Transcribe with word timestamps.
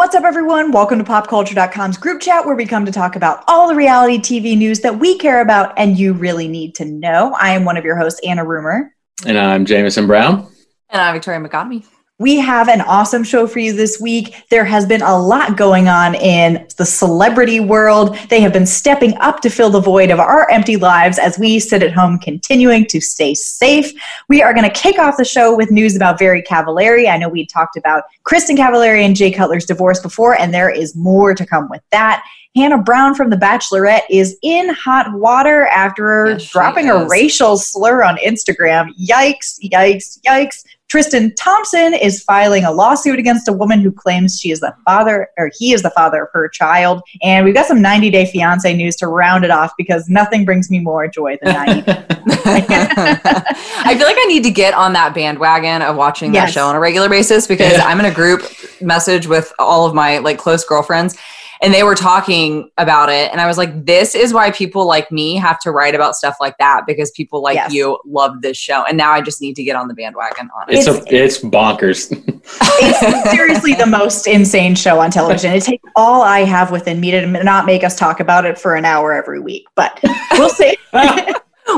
What's 0.00 0.14
up, 0.14 0.24
everyone? 0.24 0.72
Welcome 0.72 0.96
to 0.96 1.04
PopCulture.com's 1.04 1.98
group 1.98 2.22
chat 2.22 2.46
where 2.46 2.56
we 2.56 2.64
come 2.64 2.86
to 2.86 2.90
talk 2.90 3.16
about 3.16 3.44
all 3.46 3.68
the 3.68 3.74
reality 3.74 4.16
TV 4.16 4.56
news 4.56 4.80
that 4.80 4.98
we 4.98 5.18
care 5.18 5.42
about 5.42 5.74
and 5.76 5.98
you 5.98 6.14
really 6.14 6.48
need 6.48 6.74
to 6.76 6.86
know. 6.86 7.36
I 7.38 7.50
am 7.50 7.66
one 7.66 7.76
of 7.76 7.84
your 7.84 7.98
hosts, 7.98 8.18
Anna 8.26 8.42
Rumor. 8.42 8.94
And 9.26 9.38
I'm 9.38 9.66
Jameson 9.66 10.06
Brown. 10.06 10.50
And 10.88 11.02
I'm 11.02 11.12
Victoria 11.12 11.46
McGotomy. 11.46 11.84
We 12.20 12.38
have 12.40 12.68
an 12.68 12.82
awesome 12.82 13.24
show 13.24 13.46
for 13.46 13.60
you 13.60 13.72
this 13.72 13.98
week. 13.98 14.44
There 14.50 14.66
has 14.66 14.84
been 14.84 15.00
a 15.00 15.18
lot 15.18 15.56
going 15.56 15.88
on 15.88 16.14
in 16.14 16.66
the 16.76 16.84
celebrity 16.84 17.60
world. 17.60 18.14
They 18.28 18.42
have 18.42 18.52
been 18.52 18.66
stepping 18.66 19.16
up 19.20 19.40
to 19.40 19.48
fill 19.48 19.70
the 19.70 19.80
void 19.80 20.10
of 20.10 20.20
our 20.20 20.46
empty 20.50 20.76
lives 20.76 21.18
as 21.18 21.38
we 21.38 21.58
sit 21.58 21.82
at 21.82 21.94
home 21.94 22.18
continuing 22.18 22.84
to 22.88 23.00
stay 23.00 23.32
safe. 23.32 23.94
We 24.28 24.42
are 24.42 24.52
going 24.52 24.70
to 24.70 24.78
kick 24.78 24.98
off 24.98 25.16
the 25.16 25.24
show 25.24 25.56
with 25.56 25.70
news 25.70 25.96
about 25.96 26.18
Very 26.18 26.42
Cavallari. 26.42 27.10
I 27.10 27.16
know 27.16 27.30
we 27.30 27.46
talked 27.46 27.78
about 27.78 28.02
Kristin 28.24 28.54
Cavallari 28.54 29.02
and 29.02 29.16
Jay 29.16 29.32
Cutler's 29.32 29.64
divorce 29.64 30.00
before, 30.00 30.38
and 30.38 30.52
there 30.52 30.68
is 30.68 30.94
more 30.94 31.34
to 31.34 31.46
come 31.46 31.70
with 31.70 31.80
that. 31.90 32.22
Hannah 32.54 32.82
Brown 32.82 33.14
from 33.14 33.30
The 33.30 33.36
Bachelorette 33.36 34.02
is 34.10 34.36
in 34.42 34.68
hot 34.74 35.10
water 35.14 35.68
after 35.68 36.32
Yes, 36.32 36.50
dropping 36.50 36.90
a 36.90 37.06
racial 37.06 37.56
slur 37.56 38.02
on 38.02 38.18
Instagram. 38.18 38.90
Yikes, 39.00 39.58
yikes, 39.62 40.20
yikes. 40.26 40.64
Tristan 40.90 41.32
Thompson 41.36 41.94
is 41.94 42.20
filing 42.24 42.64
a 42.64 42.72
lawsuit 42.72 43.20
against 43.20 43.46
a 43.48 43.52
woman 43.52 43.80
who 43.80 43.92
claims 43.92 44.40
she 44.40 44.50
is 44.50 44.58
the 44.58 44.74
father, 44.84 45.28
or 45.38 45.50
he 45.56 45.72
is 45.72 45.82
the 45.82 45.90
father 45.90 46.24
of 46.24 46.28
her 46.32 46.48
child. 46.48 47.00
And 47.22 47.44
we've 47.44 47.54
got 47.54 47.66
some 47.66 47.80
90 47.80 48.10
Day 48.10 48.26
Fiance 48.26 48.74
news 48.74 48.96
to 48.96 49.06
round 49.06 49.44
it 49.44 49.52
off 49.52 49.72
because 49.78 50.08
nothing 50.08 50.44
brings 50.44 50.68
me 50.68 50.80
more 50.80 51.06
joy 51.06 51.38
than 51.40 51.54
90 51.54 51.82
Day. 51.82 52.04
I 52.44 53.94
feel 53.96 54.06
like 54.06 54.16
I 54.18 54.24
need 54.26 54.42
to 54.44 54.50
get 54.50 54.74
on 54.74 54.92
that 54.94 55.14
bandwagon 55.14 55.82
of 55.82 55.94
watching 55.96 56.32
that 56.32 56.46
Yes. 56.46 56.52
show 56.52 56.66
on 56.66 56.74
a 56.74 56.80
regular 56.80 57.08
basis 57.08 57.46
because 57.46 57.72
Yeah. 57.72 57.84
I'm 57.86 58.00
in 58.00 58.06
a 58.06 58.12
group 58.14 58.42
message 58.80 59.26
with 59.28 59.52
all 59.58 59.86
of 59.86 59.94
my 59.94 60.18
like 60.18 60.38
close 60.38 60.64
girlfriends 60.64 61.16
and 61.62 61.74
they 61.74 61.82
were 61.82 61.94
talking 61.94 62.70
about 62.78 63.08
it 63.10 63.30
and 63.32 63.40
I 63.40 63.46
was 63.46 63.58
like 63.58 63.84
this 63.84 64.14
is 64.14 64.32
why 64.32 64.50
people 64.50 64.86
like 64.86 65.10
me 65.12 65.36
have 65.36 65.58
to 65.60 65.70
write 65.70 65.94
about 65.94 66.14
stuff 66.14 66.36
like 66.40 66.56
that 66.58 66.84
because 66.86 67.10
people 67.10 67.42
like 67.42 67.54
Yes. 67.56 67.72
you 67.72 67.98
love 68.06 68.40
this 68.42 68.56
show 68.56 68.84
and 68.88 68.96
now 68.96 69.12
I 69.12 69.20
just 69.20 69.40
need 69.42 69.56
to 69.56 69.62
get 69.64 69.76
on 69.76 69.88
the 69.88 69.94
bandwagon 69.94 70.48
on 70.56 70.70
it. 70.70 70.78
It's 70.78 70.86
It's- 70.88 71.04
a, 71.10 71.14
it's 71.24 71.38
bonkers. 71.38 72.10
It's 72.82 73.30
seriously 73.30 73.74
the 73.74 73.86
most 73.86 74.26
insane 74.26 74.74
show 74.74 74.98
on 75.00 75.10
television. 75.10 75.52
It 75.52 75.62
takes 75.62 75.84
all 75.96 76.22
I 76.22 76.40
have 76.40 76.70
within 76.70 76.98
me 76.98 77.10
to 77.12 77.26
not 77.26 77.66
make 77.66 77.84
us 77.84 77.94
talk 77.96 78.18
about 78.20 78.44
it 78.46 78.58
for 78.58 78.74
an 78.74 78.84
hour 78.84 79.12
every 79.12 79.38
week, 79.40 79.66
but 79.76 80.00
we'll 80.32 80.48
see. 80.48 80.74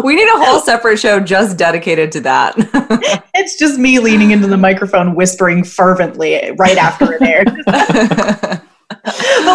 we 0.04 0.14
need 0.14 0.28
a 0.28 0.44
whole 0.44 0.60
separate 0.60 0.98
show 0.98 1.18
just 1.20 1.58
dedicated 1.58 2.12
to 2.12 2.20
that. 2.22 2.54
it's 3.34 3.58
just 3.58 3.78
me 3.78 3.98
leaning 3.98 4.30
into 4.30 4.46
the 4.46 4.56
microphone, 4.56 5.14
whispering 5.14 5.64
fervently 5.64 6.52
right 6.56 6.78
after 6.78 7.12
it 7.12 7.22
aired. 7.22 8.62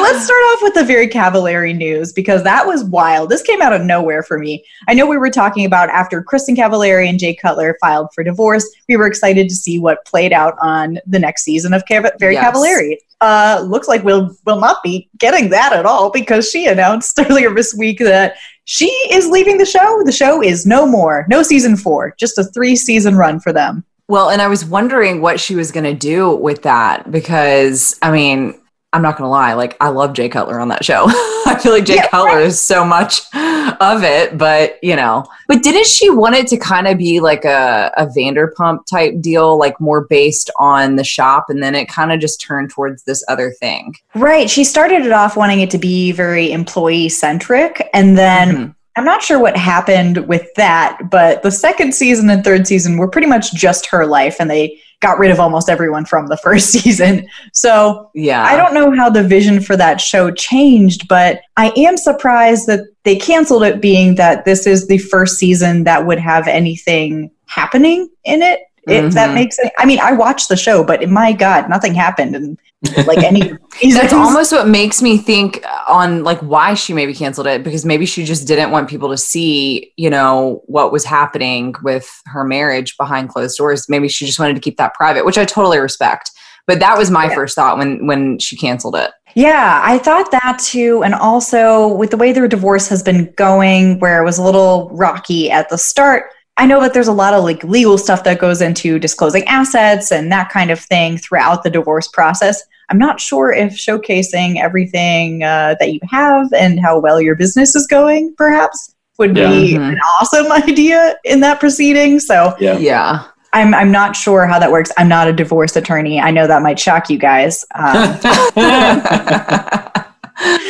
Let's 0.02 0.26
start 0.26 0.40
off 0.40 0.60
with 0.62 0.74
the 0.74 0.84
very 0.84 1.08
Cavallari 1.08 1.76
news 1.76 2.14
because 2.14 2.44
that 2.44 2.66
was 2.66 2.84
wild. 2.84 3.30
This 3.30 3.42
came 3.42 3.62
out 3.62 3.74
of 3.74 3.82
nowhere 3.82 4.24
for 4.24 4.38
me. 4.38 4.64
I 4.88 4.94
know 4.94 5.06
we 5.06 5.18
were 5.18 5.30
talking 5.30 5.66
about 5.66 5.90
after 5.90 6.24
Kristin 6.24 6.56
Cavallari 6.56 7.08
and 7.08 7.20
Jay 7.20 7.36
Cutler 7.36 7.78
filed 7.82 8.10
for 8.14 8.24
divorce, 8.24 8.68
we 8.88 8.98
were 8.98 9.08
excited 9.08 9.50
to 9.50 9.56
see 9.56 9.80
what 9.80 10.06
played 10.06 10.34
out 10.34 10.56
on 10.62 11.00
the 11.06 11.20
next 11.20 11.44
season 11.44 11.74
of 11.74 11.84
Cav- 11.86 12.20
Very 12.20 12.34
Yes. 12.36 12.46
Cavallari. 12.56 12.98
Uh, 13.20 13.66
looks 13.68 13.88
like 13.88 14.04
we'll 14.04 14.36
will 14.46 14.60
not 14.60 14.84
be 14.84 15.10
getting 15.18 15.50
that 15.50 15.74
at 15.74 15.86
all 15.86 16.12
because 16.12 16.50
she 16.50 16.68
announced 16.68 17.20
earlier 17.30 17.54
this 17.54 17.74
week 17.74 17.98
that 18.00 18.36
she 18.66 18.88
is 19.12 19.28
leaving 19.28 19.58
the 19.58 19.66
show. 19.66 20.04
The 20.06 20.12
show 20.12 20.44
is 20.44 20.66
no 20.66 20.86
more, 20.86 21.26
no 21.28 21.42
season 21.42 21.76
four, 21.76 22.14
just 22.20 22.38
a 22.38 22.44
three 22.44 22.76
season 22.76 23.16
run 23.16 23.40
for 23.40 23.52
them. 23.52 23.84
Well, 24.08 24.30
and 24.30 24.42
I 24.42 24.48
was 24.48 24.64
wondering 24.64 25.22
what 25.22 25.40
she 25.40 25.56
was 25.56 25.72
going 25.72 25.84
to 25.84 25.94
do 25.94 26.36
with 26.36 26.62
that 26.62 27.12
because, 27.12 27.98
I 28.02 28.12
mean, 28.12 28.58
I'm 28.94 29.02
not 29.02 29.18
going 29.18 29.28
to 29.28 29.32
lie, 29.32 29.54
like, 29.54 29.76
I 29.82 29.90
love 29.90 30.14
Jay 30.14 30.30
Cutler 30.30 30.60
on 30.60 30.70
that 30.70 30.86
show. 30.86 31.06
I 31.46 31.60
feel 31.62 31.74
like 31.74 31.86
Jay 31.86 31.96
Yeah, 31.96 32.08
Cutler 32.08 32.40
is 32.40 32.60
so 32.60 32.86
much 32.86 33.20
of 33.34 34.04
it, 34.04 34.38
but, 34.38 34.82
you 34.82 34.96
know. 34.96 35.26
But 35.50 35.62
didn't 35.62 35.88
she 35.88 36.10
want 36.10 36.36
it 36.36 36.48
to 36.48 36.58
kind 36.58 36.88
of 36.88 36.98
be 36.98 37.20
like 37.20 37.44
a, 37.44 37.92
a 37.98 38.06
Vanderpump 38.08 38.86
type 38.90 39.20
deal, 39.20 39.58
like 39.60 39.80
more 39.82 40.06
based 40.06 40.50
on 40.58 40.96
the 40.96 41.04
shop? 41.04 41.46
And 41.50 41.62
then 41.62 41.76
it 41.76 41.90
kind 41.90 42.14
of 42.14 42.22
just 42.22 42.40
turned 42.40 42.70
towards 42.70 43.04
this 43.04 43.24
other 43.28 43.52
thing. 43.52 43.96
Right. 44.16 44.50
She 44.50 44.64
started 44.64 45.06
it 45.06 45.12
off 45.12 45.36
wanting 45.36 45.60
it 45.60 45.70
to 45.72 45.78
be 45.78 46.14
very 46.14 46.52
employee 46.52 47.10
centric. 47.10 47.90
And 47.94 48.18
then 48.18 48.56
Mhm. 48.56 48.76
I'm 48.96 49.06
not 49.06 49.22
sure 49.22 49.38
what 49.38 49.56
happened 49.56 50.28
with 50.28 50.48
that, 50.56 50.98
but 51.12 51.44
the 51.44 51.52
second 51.52 51.94
season 51.94 52.30
and 52.32 52.44
third 52.44 52.66
season 52.66 52.98
were 52.98 53.08
pretty 53.08 53.28
much 53.28 53.54
just 53.54 53.86
her 53.88 54.08
life, 54.08 54.38
and 54.40 54.50
they 54.50 54.80
got 55.00 55.20
rid 55.20 55.32
of 55.32 55.40
almost 55.40 55.70
everyone 55.70 56.06
from 56.06 56.28
the 56.28 56.38
first 56.44 56.70
season. 56.70 57.28
So 57.54 58.10
Yeah. 58.14 58.44
I 58.44 58.56
don't 58.56 58.74
know 58.74 58.92
how 58.96 59.10
the 59.10 59.24
vision 59.24 59.60
for 59.62 59.76
that 59.78 60.02
show 60.02 60.32
changed, 60.32 61.08
but 61.08 61.42
I 61.56 61.72
am 61.78 61.98
surprised 61.98 62.68
that 62.68 62.82
they 63.04 63.16
canceled 63.16 63.64
it, 63.64 63.82
being 63.82 64.16
that 64.16 64.46
this 64.46 64.68
is 64.68 64.88
the 64.88 64.98
first 64.98 65.38
season 65.38 65.84
that 65.86 66.06
would 66.06 66.20
have 66.20 66.48
anything 66.48 67.32
happening 67.46 68.10
in 68.26 68.42
it. 68.42 68.62
If 68.88 69.14
that 69.14 69.30
Mhm. 69.32 69.34
makes 69.36 69.60
it, 69.60 69.72
I 69.78 69.86
mean, 69.86 70.00
I 70.00 70.14
watched 70.14 70.50
the 70.50 70.56
show, 70.56 70.84
but 70.84 71.08
my 71.10 71.34
God, 71.34 71.70
nothing 71.70 71.94
happened, 71.94 72.36
and 72.36 72.58
like 73.06 73.24
any. 73.24 73.52
That's 73.94 74.14
almost 74.14 74.52
what 74.52 74.68
makes 74.68 75.02
me 75.02 75.18
think 75.18 75.64
on 75.88 76.24
like 76.24 76.40
why 76.40 76.74
she 76.74 76.94
maybe 76.94 77.14
canceled 77.14 77.48
it 77.48 77.64
because 77.64 77.86
maybe 77.86 78.06
she 78.06 78.24
just 78.24 78.48
didn't 78.48 78.72
want 78.72 78.90
people 78.90 79.10
to 79.10 79.18
see, 79.18 79.92
you 79.98 80.10
know, 80.10 80.62
what 80.68 80.92
was 80.92 81.04
happening 81.04 81.76
with 81.84 82.10
her 82.28 82.44
marriage 82.44 82.96
behind 82.98 83.30
closed 83.30 83.58
doors. 83.58 83.88
Maybe 83.90 84.08
she 84.08 84.26
just 84.26 84.40
wanted 84.40 84.54
to 84.56 84.62
keep 84.62 84.78
that 84.78 84.94
private, 84.94 85.26
which 85.26 85.38
I 85.38 85.46
totally 85.46 85.80
respect. 85.80 86.32
But 86.66 86.80
that 86.80 86.98
was 86.98 87.10
my 87.10 87.26
Yeah. 87.26 87.36
first 87.36 87.56
thought 87.56 87.78
when 87.78 88.08
when 88.08 88.40
she 88.40 88.56
canceled 88.58 88.96
it. 88.96 89.12
Yeah, 89.36 89.82
I 89.84 89.98
thought 90.00 90.32
that 90.32 90.60
too. 90.60 91.04
And 91.04 91.14
also 91.14 91.88
with 91.90 92.10
the 92.12 92.18
way 92.18 92.32
their 92.32 92.48
divorce 92.48 92.88
has 92.90 93.04
been 93.04 93.32
going, 93.36 94.00
where 94.00 94.22
it 94.22 94.26
was 94.26 94.38
a 94.38 94.44
little 94.44 94.90
rocky 94.94 95.52
at 95.52 95.70
the 95.70 95.78
start, 95.78 96.32
I 96.58 96.66
know 96.66 96.82
that 96.82 96.94
there's 96.94 97.08
a 97.08 97.14
lot 97.14 97.34
of 97.34 97.44
like 97.44 97.64
legal 97.64 97.98
stuff 97.98 98.24
that 98.24 98.40
goes 98.40 98.62
into 98.62 98.98
disclosing 99.00 99.44
assets 99.48 100.12
and 100.12 100.32
that 100.32 100.50
kind 100.50 100.72
of 100.72 100.80
thing 100.80 101.18
throughout 101.18 101.64
the 101.64 101.70
divorce 101.70 102.08
process. 102.08 102.62
I'm 102.90 102.98
not 102.98 103.20
sure 103.20 103.52
if 103.52 103.74
showcasing 103.74 104.58
everything 104.60 105.44
uh, 105.44 105.76
that 105.80 105.94
you 105.94 106.00
have 106.10 106.52
and 106.54 106.80
how 106.80 107.00
well 107.00 107.20
your 107.22 107.36
business 107.36 107.76
is 107.76 107.86
going, 107.86 108.34
perhaps, 108.38 108.96
would 109.20 109.34
be 109.34 109.42
Yeah. 109.42 109.78
Mhm. 109.80 109.92
an 109.94 110.00
awesome 110.20 110.52
idea 110.70 111.16
in 111.26 111.42
that 111.42 111.60
proceeding. 111.60 112.20
So 112.20 112.56
yeah. 112.60 112.78
Yeah. 112.78 113.26
I'm 113.54 113.74
I'm 113.74 113.92
not 113.92 114.16
sure 114.16 114.46
how 114.46 114.60
that 114.60 114.72
works. 114.72 114.92
I'm 114.98 115.08
not 115.08 115.28
a 115.28 115.34
divorce 115.34 115.76
attorney. 115.76 116.20
I 116.20 116.32
know 116.32 116.48
that 116.48 116.62
might 116.62 116.78
shock 116.80 117.10
you 117.10 117.18
guys. 117.18 117.64
Um, 117.76 118.20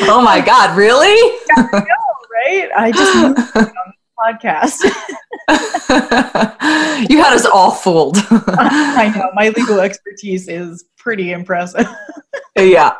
oh 0.10 0.22
my 0.24 0.42
god, 0.46 0.76
really? 0.78 1.16
right? 1.58 2.70
I 2.78 2.92
just 2.94 3.16
moved 3.16 3.40
on 3.58 3.94
podcast. 4.20 4.78
you 7.10 7.18
had 7.22 7.34
us 7.34 7.46
all 7.46 7.72
fooled. 7.72 8.18
I 8.30 9.14
know 9.16 9.30
my 9.34 9.50
legal 9.50 9.80
expertise 9.80 10.48
is 10.48 10.86
pretty 10.98 11.32
impressive. 11.32 11.88
yeah. 12.58 12.96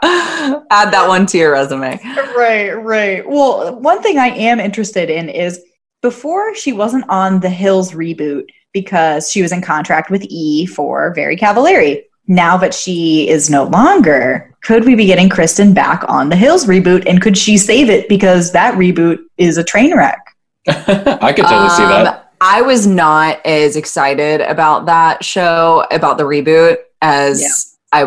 Add 0.72 0.92
that 0.92 1.06
one 1.08 1.26
to 1.28 1.38
your 1.38 1.52
resume. 1.54 2.00
right, 2.38 2.72
right. 2.72 3.28
Well, 3.28 3.80
one 3.80 4.02
thing 4.02 4.18
I 4.18 4.28
am 4.28 4.60
interested 4.60 5.10
in 5.10 5.30
is 5.30 5.62
before 6.02 6.56
she 6.56 6.74
wasn't 6.74 7.06
on 7.10 7.40
the 7.40 7.50
Hills 7.50 7.92
reboot 7.92 8.46
because 8.72 9.30
she 9.32 9.42
was 9.42 9.52
in 9.52 9.62
contract 9.62 10.10
with 10.10 10.24
E 10.30 10.66
for 10.66 11.14
Very 11.14 11.36
Cavallari. 11.36 12.04
Now 12.30 12.58
that 12.58 12.74
she 12.74 13.28
is 13.30 13.50
no 13.50 13.64
longer, 13.64 14.54
could 14.62 14.86
we 14.86 14.96
be 14.96 15.06
getting 15.06 15.30
Kristin 15.30 15.74
back 15.74 16.04
on 16.10 16.28
the 16.30 16.36
Hills 16.36 16.66
reboot? 16.66 17.06
And 17.08 17.22
could 17.22 17.38
she 17.38 17.58
save 17.58 17.90
it 17.90 18.08
because 18.10 18.52
that 18.52 18.74
reboot 18.76 19.20
is 19.38 19.58
a 19.58 19.64
train 19.64 19.96
wreck? 19.98 20.20
I 20.68 21.32
could 21.34 21.46
totally 21.46 21.70
see 21.70 21.84
Um, 21.84 21.90
that. 22.04 22.27
I 22.42 22.62
was 22.62 22.86
not 22.86 23.44
as 23.46 23.76
excited 23.76 24.42
about 24.42 24.86
that 24.86 25.24
show, 25.24 25.86
about 25.92 26.18
the 26.18 26.24
reboot, 26.24 26.78
as 27.02 27.42
Yeah. 27.42 27.48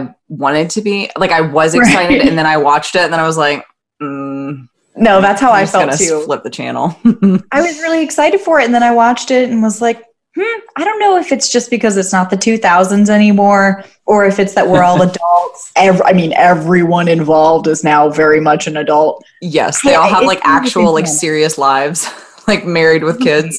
I 0.05 0.15
wanted 0.29 0.71
to 0.71 0.83
be. 0.83 1.11
Like, 1.17 1.33
I 1.33 1.41
was 1.41 1.77
Right. 1.77 1.87
excited, 1.87 2.21
and 2.29 2.39
then 2.39 2.47
I 2.47 2.57
watched 2.69 2.95
it, 2.95 3.01
and 3.03 3.13
then 3.13 3.21
I 3.21 3.27
was 3.27 3.37
like, 3.39 3.65
mm, 4.01 4.69
No, 4.97 5.21
that's 5.21 5.41
how 5.41 5.51
I'm 5.53 5.63
I 5.63 5.67
felt 5.67 5.93
too. 5.99 6.21
Flip 6.25 6.43
the 6.43 6.51
channel. 6.51 6.97
I 7.53 7.61
was 7.63 7.79
really 7.81 8.03
excited 8.03 8.41
for 8.41 8.61
it, 8.61 8.65
and 8.67 8.75
then 8.75 8.83
I 8.83 8.93
watched 8.93 9.31
it 9.31 9.49
and 9.51 9.63
was 9.63 9.81
like, 9.81 10.05
hmm, 10.37 10.59
I 10.77 10.85
don't 10.85 11.01
know 11.01 11.17
if 11.17 11.33
it's 11.33 11.49
just 11.51 11.71
because 11.71 11.97
it's 11.97 12.13
not 12.13 12.31
the 12.31 12.37
2000s 12.37 13.09
anymore 13.09 13.85
or 14.07 14.25
if 14.27 14.39
it's 14.39 14.55
that 14.55 14.69
we're 14.69 14.83
all 14.83 15.01
adults. 15.03 15.73
Ev- 15.77 16.03
I 16.05 16.13
mean, 16.13 16.33
everyone 16.35 17.09
involved 17.09 17.67
is 17.67 17.83
now 17.83 18.09
very 18.11 18.41
much 18.41 18.67
an 18.69 18.77
adult. 18.77 19.25
Yes, 19.41 19.83
they 19.83 19.95
all 19.97 20.09
have 20.09 20.25
like 20.25 20.41
actual 20.45 20.93
like 20.93 21.07
serious 21.09 21.59
lives, 21.59 22.09
like 22.47 22.65
married 22.65 23.03
with 23.03 23.21
kids. 23.21 23.59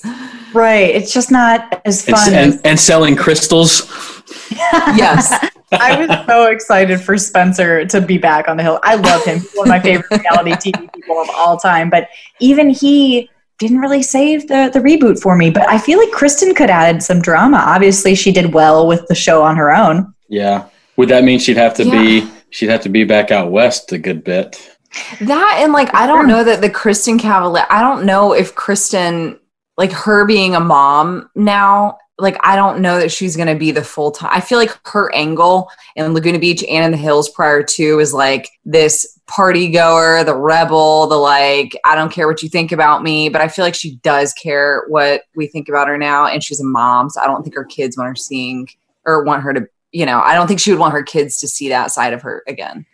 Right. 0.53 0.89
It's 0.95 1.13
just 1.13 1.31
not 1.31 1.81
as 1.85 2.03
fun. 2.05 2.33
and, 2.33 2.53
as- 2.53 2.61
and 2.61 2.79
selling 2.79 3.15
crystals. 3.15 3.89
Yes. 4.95 5.33
I 5.71 6.05
was 6.05 6.25
so 6.27 6.47
excited 6.47 6.99
for 6.99 7.17
Spencer 7.17 7.85
to 7.85 8.01
be 8.01 8.17
back 8.17 8.49
on 8.49 8.57
the 8.57 8.63
hill. 8.63 8.79
I 8.83 8.95
love 8.95 9.23
him. 9.23 9.39
He's 9.39 9.51
one 9.53 9.67
of 9.67 9.69
my 9.69 9.79
favorite 9.79 10.11
reality 10.21 10.51
TV 10.51 10.93
people 10.93 11.21
of 11.21 11.29
all 11.33 11.57
time. 11.57 11.89
But 11.89 12.09
even 12.41 12.69
he 12.69 13.29
didn't 13.59 13.79
really 13.79 14.03
save 14.03 14.47
the, 14.49 14.69
the 14.73 14.79
reboot 14.79 15.21
for 15.21 15.37
me. 15.37 15.49
But 15.49 15.69
I 15.69 15.77
feel 15.77 15.97
like 15.99 16.09
Kristin 16.09 16.53
could 16.55 16.69
add 16.69 17.01
some 17.01 17.21
drama. 17.21 17.57
Obviously, 17.65 18.13
she 18.15 18.31
did 18.33 18.53
well 18.53 18.87
with 18.87 19.07
the 19.07 19.15
show 19.15 19.41
on 19.43 19.55
her 19.55 19.71
own. 19.71 20.13
Yeah. 20.27 20.65
Would 20.97 21.07
that 21.09 21.23
mean 21.23 21.39
she'd 21.39 21.57
have 21.57 21.73
to 21.75 21.85
be 21.85 22.29
she'd 22.49 22.69
have 22.69 22.81
to 22.81 22.89
be 22.89 23.05
back 23.05 23.31
out 23.31 23.51
west 23.51 23.91
a 23.93 23.97
good 23.97 24.23
bit? 24.25 24.77
That 25.21 25.59
and 25.61 25.71
like 25.71 25.93
I 25.95 26.05
don't 26.07 26.27
know 26.27 26.43
that 26.43 26.59
the 26.59 26.69
Kristin 26.69 27.17
Cavallari. 27.17 27.65
I 27.69 27.79
don't 27.81 28.05
know 28.05 28.33
if 28.33 28.53
Kristin, 28.55 29.39
like 29.81 29.91
her 29.91 30.25
being 30.25 30.53
a 30.53 30.59
mom 30.59 31.27
now, 31.33 31.97
like 32.19 32.37
I 32.41 32.55
don't 32.55 32.81
know 32.81 32.99
that 32.99 33.11
she's 33.11 33.35
gonna 33.35 33.55
be 33.55 33.71
the 33.71 33.83
full 33.83 34.11
time. 34.11 34.29
I 34.31 34.39
feel 34.39 34.59
like 34.59 34.79
her 34.85 35.11
angle 35.15 35.71
in 35.95 36.13
Laguna 36.13 36.37
Beach 36.37 36.63
and 36.69 36.85
in 36.85 36.91
the 36.91 36.97
Hills 36.97 37.29
prior 37.29 37.63
to 37.63 37.99
is 37.99 38.13
like 38.13 38.47
this 38.63 39.19
party 39.25 39.71
goer, 39.71 40.23
the 40.23 40.35
rebel, 40.35 41.07
the 41.07 41.15
like 41.15 41.75
I 41.83 41.95
don't 41.95 42.11
care 42.11 42.27
what 42.27 42.43
you 42.43 42.47
think 42.47 42.71
about 42.71 43.01
me, 43.01 43.27
but 43.27 43.41
I 43.41 43.47
feel 43.47 43.65
like 43.65 43.73
she 43.73 43.95
does 44.03 44.33
care 44.33 44.85
what 44.87 45.23
we 45.35 45.47
think 45.47 45.67
about 45.67 45.87
her 45.87 45.97
now, 45.97 46.27
and 46.27 46.43
she's 46.43 46.59
a 46.59 46.63
mom, 46.63 47.09
so 47.09 47.19
I 47.19 47.25
don't 47.25 47.41
think 47.41 47.55
her 47.55 47.65
kids 47.65 47.97
want 47.97 48.07
her 48.07 48.15
seeing 48.15 48.69
or 49.03 49.23
want 49.23 49.41
her 49.41 49.51
to. 49.55 49.67
You 49.91 50.05
know, 50.05 50.21
I 50.21 50.35
don't 50.35 50.45
think 50.45 50.59
she 50.59 50.69
would 50.69 50.79
want 50.79 50.93
her 50.93 51.01
kids 51.01 51.39
to 51.39 51.47
see 51.47 51.69
that 51.69 51.89
side 51.89 52.13
of 52.13 52.21
her 52.21 52.43
again. 52.47 52.85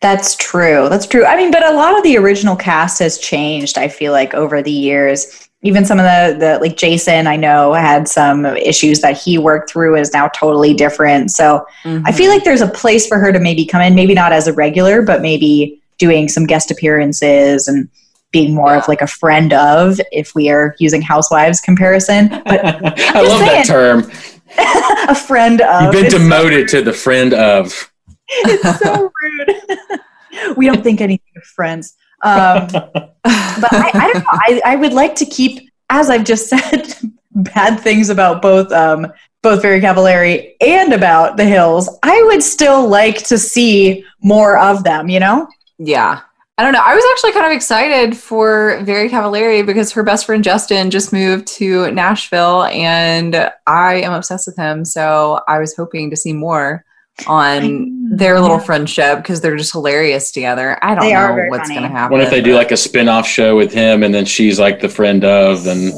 That's 0.00 0.36
true. 0.36 0.88
That's 0.88 1.06
true. 1.06 1.24
I 1.24 1.36
mean, 1.36 1.50
but 1.50 1.66
a 1.66 1.74
lot 1.74 1.96
of 1.96 2.04
the 2.04 2.16
original 2.18 2.54
cast 2.54 3.00
has 3.00 3.18
changed, 3.18 3.78
I 3.78 3.88
feel 3.88 4.12
like, 4.12 4.32
over 4.32 4.62
the 4.62 4.70
years. 4.70 5.45
Even 5.62 5.84
some 5.84 5.98
of 5.98 6.04
the, 6.04 6.36
the 6.38 6.58
like 6.60 6.76
Jason, 6.76 7.26
I 7.26 7.36
know, 7.36 7.72
had 7.72 8.08
some 8.08 8.44
issues 8.44 9.00
that 9.00 9.16
he 9.16 9.38
worked 9.38 9.70
through 9.70 9.96
is 9.96 10.12
now 10.12 10.28
totally 10.28 10.74
different. 10.74 11.30
So 11.30 11.66
I 11.84 12.12
feel 12.12 12.26
mm-hmm. 12.26 12.30
like 12.30 12.44
there's 12.44 12.60
a 12.60 12.68
place 12.68 13.06
for 13.08 13.18
her 13.18 13.32
to 13.32 13.40
maybe 13.40 13.64
come 13.64 13.80
in, 13.80 13.94
maybe 13.94 14.14
not 14.14 14.32
as 14.32 14.46
a 14.46 14.52
regular, 14.52 15.02
but 15.02 15.22
maybe 15.22 15.82
doing 15.98 16.28
some 16.28 16.46
guest 16.46 16.70
appearances 16.70 17.68
and 17.68 17.88
being 18.32 18.54
more 18.54 18.76
of 18.76 18.86
like 18.86 19.00
a 19.00 19.06
friend 19.06 19.52
of, 19.52 20.00
if 20.12 20.34
we 20.34 20.50
are 20.50 20.76
using 20.78 21.00
housewives 21.00 21.60
comparison. 21.60 22.28
But 22.28 22.64
I 22.64 23.22
love 23.22 23.40
that 23.40 23.64
term. 23.66 24.10
a 25.08 25.14
friend 25.14 25.60
of. 25.62 25.82
You've 25.84 25.92
been 25.92 26.06
is 26.06 26.12
so 26.12 26.18
demoted 26.18 26.68
to 26.68 26.82
the 26.82 26.92
friend 26.92 27.34
of. 27.34 27.90
it's 28.28 28.80
so 28.80 29.10
rude. 29.22 30.56
we 30.56 30.66
don't 30.66 30.82
think 30.82 31.00
anything 31.00 31.32
of 31.36 31.44
friends. 31.44 31.96
Um, 32.22 32.68
but 33.22 33.72
I, 33.72 33.90
I 33.94 34.10
don't 34.12 34.24
know. 34.24 34.30
I, 34.30 34.62
I 34.64 34.76
would 34.76 34.92
like 34.92 35.14
to 35.16 35.26
keep, 35.26 35.70
as 35.90 36.10
I've 36.10 36.24
just 36.24 36.48
said, 36.50 36.94
bad 37.34 37.80
things 37.80 38.08
about 38.08 38.42
both 38.42 38.72
um, 38.72 39.12
both 39.42 39.62
Very 39.62 39.80
Cavallari 39.80 40.54
and 40.60 40.92
about 40.92 41.36
the 41.36 41.44
Hills. 41.44 41.88
I 42.02 42.20
would 42.26 42.42
still 42.42 42.88
like 42.88 43.24
to 43.26 43.38
see 43.38 44.04
more 44.22 44.58
of 44.58 44.84
them. 44.84 45.08
You 45.08 45.20
know? 45.20 45.48
Yeah. 45.78 46.20
I 46.58 46.62
don't 46.62 46.72
know. 46.72 46.82
I 46.82 46.94
was 46.94 47.04
actually 47.12 47.32
kind 47.32 47.44
of 47.44 47.52
excited 47.52 48.16
for 48.16 48.80
Very 48.82 49.10
Cavallari 49.10 49.64
because 49.64 49.92
her 49.92 50.02
best 50.02 50.24
friend 50.24 50.42
Justin 50.42 50.90
just 50.90 51.12
moved 51.12 51.46
to 51.48 51.90
Nashville 51.90 52.62
and 52.64 53.52
I 53.66 53.96
am 53.96 54.14
obsessed 54.14 54.46
with 54.46 54.56
him. 54.56 54.86
So 54.86 55.42
I 55.48 55.58
was 55.58 55.76
hoping 55.76 56.08
to 56.08 56.16
see 56.16 56.32
more 56.32 56.82
on 57.26 58.10
their 58.16 58.40
little 58.40 58.58
Yeah. 58.58 58.62
friendship 58.64 59.18
because 59.18 59.40
they're 59.40 59.56
just 59.56 59.72
hilarious 59.72 60.30
together. 60.30 60.78
I 60.82 60.94
don't 60.94 61.04
They 61.04 61.12
know 61.14 61.46
what's 61.48 61.68
going 61.68 61.82
to 61.82 61.88
happen. 61.88 62.12
What 62.12 62.20
if 62.20 62.30
they 62.30 62.40
do 62.42 62.54
like 62.54 62.70
a 62.72 62.76
spin-off 62.76 63.26
show 63.26 63.56
with 63.56 63.72
him 63.72 64.02
and 64.02 64.14
then 64.14 64.24
she's 64.24 64.60
like 64.60 64.80
the 64.80 64.88
friend 64.88 65.24
of 65.24 65.66
and 65.66 65.92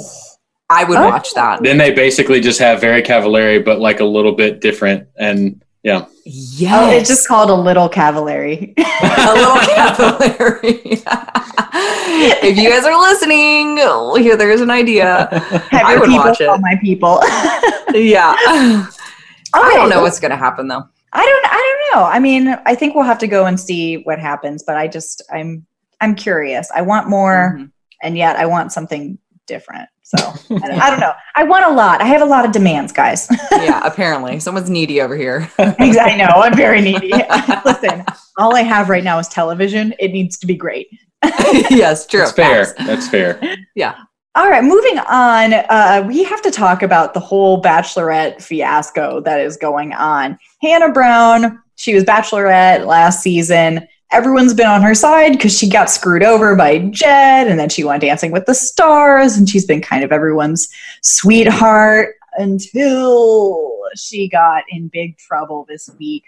I 0.70 0.84
would 0.84 0.98
Oh. 0.98 1.08
watch 1.08 1.32
that. 1.34 1.62
then 1.62 1.78
they 1.78 1.90
basically 1.90 2.40
just 2.40 2.58
have 2.60 2.80
very 2.80 3.02
Cavallari 3.02 3.64
but 3.64 3.80
like 3.80 4.00
a 4.00 4.04
little 4.04 4.32
bit 4.32 4.60
different 4.60 5.08
and 5.18 5.62
yeah. 5.82 6.04
Yeah. 6.24 6.80
Oh, 6.82 6.90
it's 6.90 7.08
just 7.08 7.26
called 7.26 7.50
a 7.50 7.54
little 7.54 7.88
Cavallari. 7.88 8.74
a 8.78 9.34
little 9.34 9.54
Cavallari. 9.76 11.02
if 12.42 12.56
you 12.58 12.68
guys 12.68 12.84
are 12.84 12.98
listening, 13.00 13.76
here 14.22 14.36
there's 14.36 14.60
an 14.60 14.70
idea. 14.70 15.28
Have 15.70 15.84
I 15.86 15.92
your 15.92 16.00
would 16.00 16.08
people 16.10 16.24
watch 16.26 16.40
it. 16.40 16.60
my 16.60 16.76
people. 16.80 17.20
Yeah. 17.94 18.34
I 18.36 19.74
don't 19.74 19.88
know 19.88 20.02
what's 20.02 20.20
going 20.20 20.30
to 20.30 20.36
happen 20.36 20.68
though. 20.68 20.84
I 21.12 21.24
don't 21.24 21.46
I 21.46 21.88
don't 21.92 22.00
know. 22.00 22.06
I 22.06 22.18
mean, 22.18 22.48
I 22.66 22.74
think 22.74 22.94
we'll 22.94 23.04
have 23.04 23.18
to 23.18 23.26
go 23.26 23.46
and 23.46 23.58
see 23.58 23.96
what 24.02 24.18
happens, 24.18 24.62
but 24.62 24.76
I 24.76 24.88
just 24.88 25.22
I'm 25.32 25.66
I'm 26.00 26.14
curious. 26.14 26.70
I 26.74 26.82
want 26.82 27.08
more 27.08 27.56
Mhm. 27.58 27.70
and 28.02 28.16
yet 28.16 28.36
I 28.36 28.46
want 28.46 28.72
something 28.72 29.18
different. 29.46 29.88
So 30.02 30.16
I, 30.50 30.78
I 30.80 30.90
don't 30.90 31.00
know. 31.00 31.12
I 31.36 31.44
want 31.44 31.64
a 31.66 31.70
lot. 31.70 32.00
I 32.00 32.04
have 32.06 32.22
a 32.22 32.26
lot 32.26 32.44
of 32.44 32.52
demands, 32.52 32.92
guys. 32.92 33.28
yeah, 33.52 33.80
apparently. 33.84 34.40
Someone's 34.40 34.70
needy 34.70 35.00
over 35.00 35.16
here. 35.16 35.50
I 35.58 36.16
know. 36.16 36.26
I'm 36.42 36.54
very 36.56 36.80
needy. 36.80 37.12
Listen, 37.64 38.04
all 38.38 38.54
I 38.56 38.62
have 38.62 38.88
right 38.88 39.04
now 39.04 39.18
is 39.18 39.28
television. 39.28 39.94
It 39.98 40.12
needs 40.12 40.38
to 40.38 40.46
be 40.46 40.54
great. 40.56 40.88
yes, 41.70 42.06
true. 42.06 42.20
That's 42.20 42.32
fair. 42.32 42.64
Facts. 42.66 42.86
That's 42.86 43.08
fair. 43.08 43.56
All 44.34 44.50
right, 44.50 44.62
moving 44.62 44.98
on. 44.98 45.52
Uh, 45.52 46.04
we 46.06 46.22
have 46.22 46.42
to 46.42 46.50
talk 46.50 46.82
about 46.82 47.14
the 47.14 47.20
whole 47.20 47.62
Bachelorette 47.62 48.42
fiasco 48.42 49.20
that 49.22 49.40
is 49.40 49.56
going 49.56 49.92
on. 49.94 50.38
Hannah 50.62 50.92
Brown, 50.92 51.60
she 51.76 51.94
was 51.94 52.04
Bachelorette 52.04 52.86
last 52.86 53.22
season. 53.22 53.88
Everyone's 54.12 54.54
been 54.54 54.66
on 54.66 54.82
her 54.82 54.94
side 54.94 55.32
because 55.32 55.56
she 55.56 55.68
got 55.68 55.90
screwed 55.90 56.22
over 56.22 56.54
by 56.54 56.78
Jed, 56.78 57.48
and 57.48 57.58
then 57.58 57.68
she 57.68 57.84
went 57.84 58.02
dancing 58.02 58.30
with 58.30 58.46
the 58.46 58.54
stars, 58.54 59.36
and 59.36 59.48
she's 59.48 59.66
been 59.66 59.80
kind 59.80 60.04
of 60.04 60.12
everyone's 60.12 60.68
sweetheart 61.02 62.14
until 62.36 63.72
she 63.96 64.28
got 64.28 64.62
in 64.70 64.88
big 64.88 65.16
trouble 65.16 65.66
this 65.68 65.90
week 65.98 66.24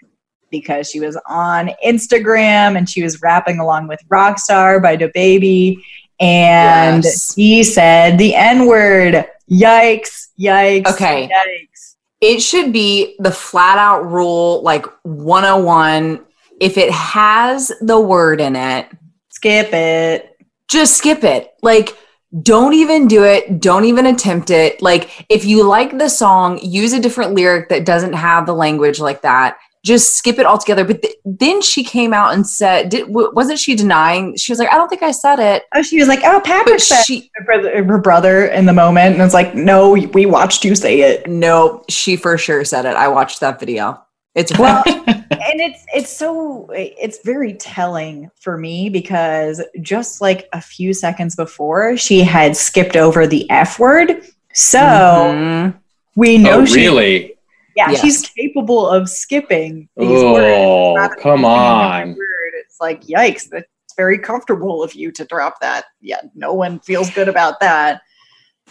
because 0.51 0.91
she 0.91 1.01
was 1.01 1.17
on 1.27 1.71
Instagram 1.87 2.77
and 2.77 2.89
she 2.89 3.03
was 3.03 3.23
rapping 3.23 3.61
along 3.61 3.87
with 3.87 4.01
Rockstar 4.09 4.83
by 4.83 4.97
DaBaby 4.97 5.77
and 6.21 7.03
Yes. 7.05 7.35
he 7.35 7.63
said 7.63 8.19
the 8.19 8.35
N 8.35 8.67
word. 8.67 9.25
Yikes! 9.51 10.29
Yikes! 10.39 10.87
Okay. 10.93 11.29
Yikes! 11.33 11.97
It 12.21 12.41
should 12.41 12.73
be 12.73 13.17
the 13.19 13.31
flat 13.31 13.79
out 13.79 14.11
rule, 14.11 14.63
like 14.63 14.85
101. 15.05 16.21
If 16.61 16.77
it 16.77 16.91
has 16.91 17.73
the 17.81 17.99
word 17.99 18.41
in 18.41 18.55
it, 18.57 18.87
Skip 19.31 19.73
it. 19.73 20.37
just 20.69 20.99
skip 20.99 21.25
it. 21.25 21.53
Like, 21.63 21.97
don't 22.43 22.75
even 22.75 23.09
do 23.09 23.25
it. 23.25 23.61
Don't 23.61 23.87
even 23.87 24.05
attempt 24.07 24.51
it. 24.51 24.83
Like, 24.83 25.25
if 25.31 25.45
you 25.47 25.63
like 25.67 25.97
the 25.97 26.09
song, 26.11 26.59
use 26.63 26.93
a 26.93 27.01
different 27.01 27.33
lyric 27.35 27.71
that 27.71 27.87
doesn't 27.87 28.13
have 28.13 28.45
the 28.45 28.53
language 28.55 29.01
like 29.01 29.23
that. 29.23 29.57
Just 29.83 30.15
skip 30.17 30.39
it 30.39 30.45
altogether. 30.45 30.85
But 30.85 31.01
th- 31.03 31.15
then 31.25 31.63
she 31.63 31.83
came 31.83 32.13
out 32.13 32.35
and 32.35 32.47
said, 32.47 32.91
did, 32.91 33.07
w- 33.07 33.31
wasn't 33.33 33.59
she 33.59 33.75
denying? 33.75 34.37
She 34.37 34.53
was 34.53 34.59
like, 34.59 34.69
I 34.69 34.75
don't 34.75 34.89
think 34.89 35.03
I 35.03 35.11
said 35.11 35.39
it. 35.39 35.65
Oh, 35.75 35.81
she 35.83 35.99
was 35.99 36.07
like, 36.07 36.21
"Oh, 36.23 36.41
Patrick 36.45 36.75
But 36.75 36.81
said 36.83 37.03
she, 37.05 37.31
her 37.37 37.45
brother, 37.45 37.85
her 37.85 37.99
brother 37.99 38.47
in 38.47 38.67
the 38.67 38.75
moment," 38.75 39.15
and 39.15 39.23
it's 39.23 39.33
like, 39.33 39.55
"No, 39.55 39.91
we 39.93 40.27
watched 40.27 40.65
you 40.67 40.75
say 40.75 41.01
it." 41.01 41.27
no, 41.27 41.83
she 41.89 42.17
for 42.17 42.37
sure 42.37 42.63
said 42.65 42.85
it. 42.85 42.95
I 42.95 43.09
watched 43.09 43.41
that 43.41 43.59
video. 43.59 44.03
It's 44.35 44.57
Well, 44.59 44.83
and 44.87 45.61
it's 45.61 45.85
it's 45.95 46.11
so 46.11 46.69
it's 46.73 47.19
very 47.25 47.55
telling 47.55 48.31
for 48.39 48.57
me 48.59 48.91
because 48.91 49.63
just 49.81 50.21
like 50.21 50.49
a 50.53 50.61
few 50.61 50.93
seconds 50.93 51.35
before, 51.35 51.97
she 51.97 52.21
had 52.21 52.57
skipped 52.57 52.97
over 52.97 53.27
the 53.27 53.51
F 53.51 53.79
word. 53.79 54.25
So 54.53 54.79
Mhm. 54.79 55.75
we 56.17 56.39
know 56.39 56.61
oh, 56.61 56.65
she, 56.67 56.75
really? 56.77 57.35
Yeah, 57.81 57.91
Yes. 57.93 58.01
she's 58.01 58.23
capable 58.29 58.87
of 58.89 59.09
skipping 59.09 59.89
these 59.97 60.23
words. 60.23 60.47
Oh, 60.59 60.95
rather 60.97 61.15
than 61.15 61.23
come 61.23 61.45
on. 61.45 62.09
word. 62.11 62.53
It's 62.65 62.79
like, 62.81 63.03
yikes, 63.05 63.49
that's 63.49 63.67
very 63.97 64.19
comfortable 64.19 64.83
of 64.83 64.95
you 64.95 65.11
to 65.13 65.25
drop 65.25 65.61
that. 65.61 65.87
Yeah, 66.01 66.21
no 66.35 66.53
one 66.53 66.79
feels 66.81 67.11
good 67.11 67.29
about 67.29 67.59
that. 67.61 68.03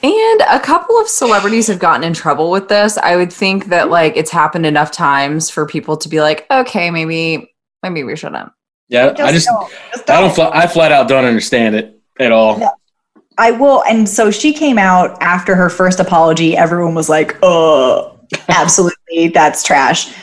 And 0.04 0.42
a 0.50 0.60
couple 0.60 0.98
of 1.00 1.08
celebrities 1.10 1.68
have 1.68 1.80
gotten 1.80 2.04
in 2.04 2.14
trouble 2.14 2.52
with 2.52 2.68
this. 2.70 2.98
I 2.98 3.16
would 3.16 3.34
think 3.34 3.66
that 3.66 3.90
like 3.90 4.16
it's 4.16 4.32
happened 4.32 4.66
enough 4.66 4.92
times 4.92 5.50
for 5.50 5.66
people 5.66 5.98
to 5.98 6.08
be 6.08 6.22
like, 6.22 6.46
okay, 6.52 6.90
maybe 6.92 7.52
maybe 7.84 8.04
we 8.04 8.16
shouldn't. 8.16 8.52
Yeah, 8.88 9.14
I 9.20 9.32
just 9.34 9.48
don't. 9.48 9.70
Just 9.92 10.10
I 10.10 10.22
don't. 10.22 10.36
don't 10.36 10.36
fl- 10.36 10.58
I 10.58 10.68
flat 10.68 10.92
out 10.92 11.08
don't 11.10 11.26
understand 11.26 11.76
it 11.76 12.00
at 12.20 12.32
all. 12.32 12.60
No. 12.60 12.72
I 13.38 13.52
will. 13.52 13.84
And 13.84 14.08
so 14.08 14.32
she 14.32 14.52
came 14.54 14.78
out 14.78 15.18
after 15.22 15.56
her 15.56 15.70
first 15.70 16.00
apology. 16.00 16.56
Everyone 16.58 16.94
was 16.96 17.08
like, 17.10 17.38
"Uh, 17.44 18.10
absolutely, 18.50 18.96
that's 19.34 19.64
trash." 19.64 20.14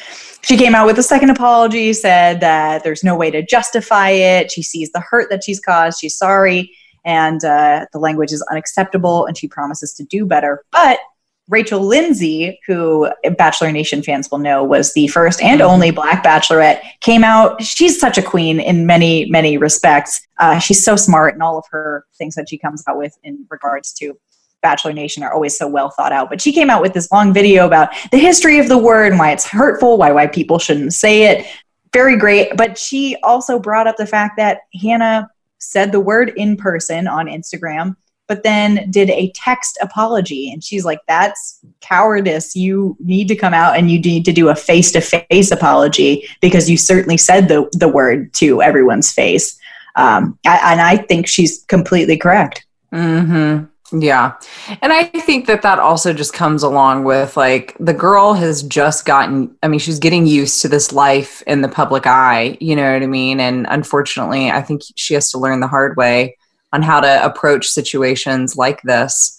She 0.43 0.57
came 0.57 0.77
out 0.77 0.87
with 0.87 0.97
a 0.97 1.03
second 1.03 1.31
apology, 1.31 1.93
said 1.93 2.41
that 2.41 2.85
there's 2.85 3.03
no 3.03 3.17
way 3.17 3.33
to 3.33 3.45
justify 3.45 4.11
it. 4.11 4.53
She 4.53 4.63
sees 4.63 4.93
the 4.93 5.01
hurt 5.01 5.29
that 5.31 5.43
she's 5.43 5.59
caused. 5.59 5.99
She's 5.99 6.17
sorry, 6.17 6.71
and 7.05 7.45
uh, 7.45 7.87
the 7.93 7.99
language 7.99 8.33
is 8.33 8.47
unacceptable, 8.49 9.27
and 9.27 9.37
she 9.37 9.49
promises 9.49 9.93
to 9.95 10.05
do 10.05 10.25
better. 10.25 10.63
But 10.71 11.01
Rachel 11.49 11.81
Lindsay, 11.81 12.59
who 12.67 13.09
Bachelor 13.39 13.71
Nation 13.71 14.03
fans 14.03 14.29
will 14.31 14.39
know 14.39 14.65
was 14.65 14.95
the 14.95 15.07
first 15.09 15.41
and 15.41 15.61
only 15.61 15.93
Black 15.93 16.25
Bachelorette, 16.25 16.81
came 17.01 17.23
out. 17.23 17.63
She's 17.63 18.01
such 18.01 18.19
a 18.19 18.23
queen 18.23 18.59
in 18.59 18.87
many, 18.87 19.27
many 19.27 19.57
respects. 19.57 20.21
Uh, 20.39 20.59
she's 20.59 20.85
so 20.85 20.97
smart, 20.97 21.35
and 21.35 21.43
all 21.43 21.59
of 21.59 21.65
her 21.71 22.05
things 22.19 22.35
that 22.35 22.49
she 22.49 22.59
comes 22.59 22.83
out 22.89 22.99
with 22.99 23.17
in 23.23 23.47
regards 23.49 23.93
to 23.95 24.19
Bachelor 24.67 24.93
Nation 24.93 25.23
are 25.23 25.33
always 25.33 25.57
so 25.57 25.69
well 25.69 25.91
thought 25.91 26.13
out. 26.13 26.29
But 26.29 26.41
she 26.41 26.53
came 26.53 26.71
out 26.71 26.83
with 26.83 26.93
this 26.93 27.11
long 27.13 27.33
video 27.33 27.67
about 27.67 27.91
the 28.11 28.19
history 28.19 28.59
of 28.59 28.69
the 28.69 28.77
word 28.77 29.13
and 29.13 29.19
why 29.19 29.31
it's 29.31 29.47
hurtful, 29.47 29.97
why 29.97 30.11
white 30.11 30.33
people 30.33 30.59
shouldn't 30.59 30.93
say 30.93 31.25
it. 31.25 31.47
Very 31.93 32.17
great. 32.17 32.57
But 32.57 32.77
she 32.77 33.17
also 33.23 33.61
brought 33.61 33.87
up 33.87 33.97
the 33.97 34.07
fact 34.07 34.37
that 34.39 34.63
Hannah 34.81 35.31
said 35.59 35.93
the 35.93 36.01
word 36.01 36.33
in 36.37 36.57
person 36.57 37.07
on 37.07 37.27
Instagram 37.27 37.95
but 38.27 38.43
then 38.43 38.91
did 38.91 39.11
a 39.11 39.31
text 39.35 39.79
apology. 39.81 40.51
And 40.51 40.63
she's 40.63 40.85
like, 40.85 41.01
that's 41.07 41.61
cowardice. 41.81 42.57
You 42.57 42.97
need 43.01 43.29
to 43.29 43.37
come 43.37 43.55
out 43.55 43.77
and 43.77 43.91
you 43.91 44.01
need 44.01 44.25
to 44.25 44.33
do 44.33 44.49
a 44.49 44.55
face 44.55 44.91
to 44.93 45.01
face 45.01 45.51
apology 45.51 46.29
because 46.41 46.69
you 46.69 46.77
certainly 46.77 47.17
said 47.17 47.49
the, 47.49 47.69
the 47.73 47.89
word 47.89 48.33
to 48.35 48.63
everyone's 48.63 49.13
face. 49.13 49.57
Um, 49.95 50.39
and 50.45 50.81
I 50.81 50.97
think 50.97 51.27
she's 51.27 51.65
completely 51.69 52.17
correct. 52.17 52.67
Mm-hmm. 52.93 53.67
Yeah. 53.93 54.35
And 54.83 54.93
I 54.93 55.05
think 55.05 55.47
that 55.47 55.63
that 55.63 55.79
also 55.79 56.13
just 56.13 56.33
comes 56.33 56.63
along 56.65 57.05
with 57.05 57.37
like 57.37 57.77
the 57.79 57.95
girl 57.95 58.35
has 58.35 58.63
just 58.65 59.05
gotten, 59.05 59.57
I 59.63 59.69
mean, 59.69 59.79
she's 59.79 60.01
getting 60.01 60.27
used 60.27 60.61
to 60.63 60.69
this 60.69 60.93
life 60.93 61.43
in 61.47 61.61
the 61.61 61.69
public 61.69 62.07
eye, 62.07 62.59
you 62.61 62.75
know 62.75 62.93
what 62.93 63.03
I 63.03 63.07
mean? 63.07 63.39
And 63.39 63.67
unfortunately, 63.71 64.51
I 64.51 64.61
think 64.61 64.83
she 64.97 65.15
has 65.15 65.31
to 65.31 65.39
learn 65.39 65.61
the 65.61 65.69
hard 65.69 65.97
way 65.97 66.37
on 66.73 66.83
how 66.83 67.01
to 67.01 67.25
approach 67.25 67.69
situations 67.69 68.57
like 68.57 68.83
this 68.83 69.36